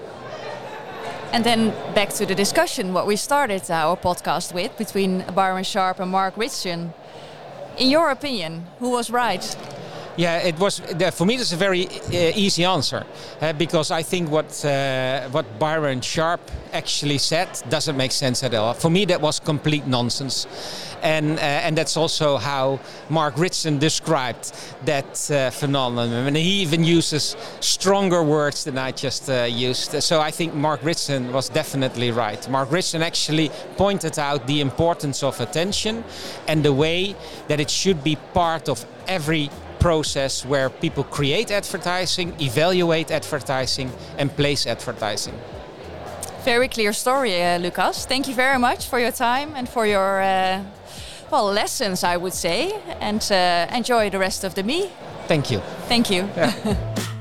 And 1.33 1.43
then 1.43 1.73
back 1.93 2.09
to 2.11 2.25
the 2.25 2.35
discussion, 2.35 2.93
what 2.93 3.05
we 3.05 3.17
started 3.17 3.69
our 3.69 3.97
podcast 3.97 4.53
with 4.53 4.77
between 4.77 5.25
Byron 5.35 5.65
Sharp 5.65 5.99
and 5.99 6.09
Mark 6.09 6.37
Ritson. 6.37 6.93
In 7.77 7.89
your 7.89 8.11
opinion, 8.11 8.65
who 8.79 8.91
was 8.91 9.11
right? 9.11 9.43
Yeah, 10.17 10.37
it 10.39 10.57
was 10.59 10.81
for 11.11 11.25
me. 11.27 11.35
It's 11.35 11.53
a 11.53 11.57
very 11.57 11.85
uh, 11.85 12.33
easy 12.35 12.65
answer 12.65 13.05
uh, 13.39 13.53
because 13.53 13.91
I 13.91 14.01
think 14.01 14.31
what 14.31 14.65
uh, 14.65 15.29
what 15.29 15.45
Byron 15.59 16.01
Sharp 16.01 16.41
actually 16.73 17.19
said 17.19 17.47
doesn't 17.69 17.95
make 17.95 18.11
sense 18.11 18.43
at 18.43 18.55
all. 18.55 18.73
For 18.73 18.89
me, 18.89 19.05
that 19.05 19.21
was 19.21 19.39
complete 19.39 19.85
nonsense, 19.85 20.47
and 21.03 21.37
and 21.39 21.77
that's 21.77 21.95
also 21.95 22.37
how 22.37 22.79
Mark 23.09 23.37
Ritson 23.37 23.77
described 23.77 24.53
that 24.85 25.17
phenomenon. 25.53 26.27
And 26.27 26.35
he 26.35 26.63
even 26.63 26.83
uses 26.83 27.35
stronger 27.59 28.23
words 28.23 28.63
than 28.63 28.79
I 28.79 28.93
just 28.93 29.29
used. 29.29 30.01
So 30.01 30.19
I 30.19 30.31
think 30.31 30.55
Mark 30.55 30.83
Ritson 30.83 31.31
was 31.31 31.49
definitely 31.49 32.09
right. 32.09 32.49
Mark 32.49 32.71
Ritson 32.71 33.03
actually 33.03 33.51
pointed 33.77 34.17
out 34.17 34.47
the 34.47 34.61
importance 34.61 35.21
of 35.21 35.39
attention 35.41 36.03
and 36.47 36.65
the 36.65 36.73
way 36.73 37.15
that 37.49 37.59
it 37.59 37.69
should 37.69 38.03
be 38.03 38.15
part 38.33 38.67
of 38.67 38.83
every 39.07 39.51
process 39.79 40.45
where 40.45 40.69
people 40.69 41.03
create 41.03 41.51
advertising, 41.51 42.33
evaluate 42.39 43.11
advertising, 43.11 43.91
and 44.17 44.35
place 44.35 44.67
advertising. 44.67 45.33
Very 46.43 46.67
clear 46.67 46.93
story, 46.93 47.43
uh, 47.43 47.57
Lucas. 47.57 48.05
Thank 48.05 48.27
you 48.27 48.33
very 48.33 48.57
much 48.57 48.85
for 48.87 48.99
your 48.99 49.11
time 49.11 49.53
and 49.55 49.67
for 49.67 49.85
your 49.85 50.21
uh, 50.21 50.63
well 51.31 51.51
lessons, 51.51 52.03
I 52.03 52.17
would 52.17 52.33
say. 52.33 52.71
And 53.01 53.21
uh, 53.31 53.67
enjoy 53.75 54.09
the 54.09 54.19
rest 54.19 54.43
of 54.43 54.53
the 54.53 54.63
me. 54.63 54.89
Thank 55.27 55.51
you. 55.51 55.59
Thank 55.87 56.09
you. 56.09 56.29
Yeah. 56.35 57.03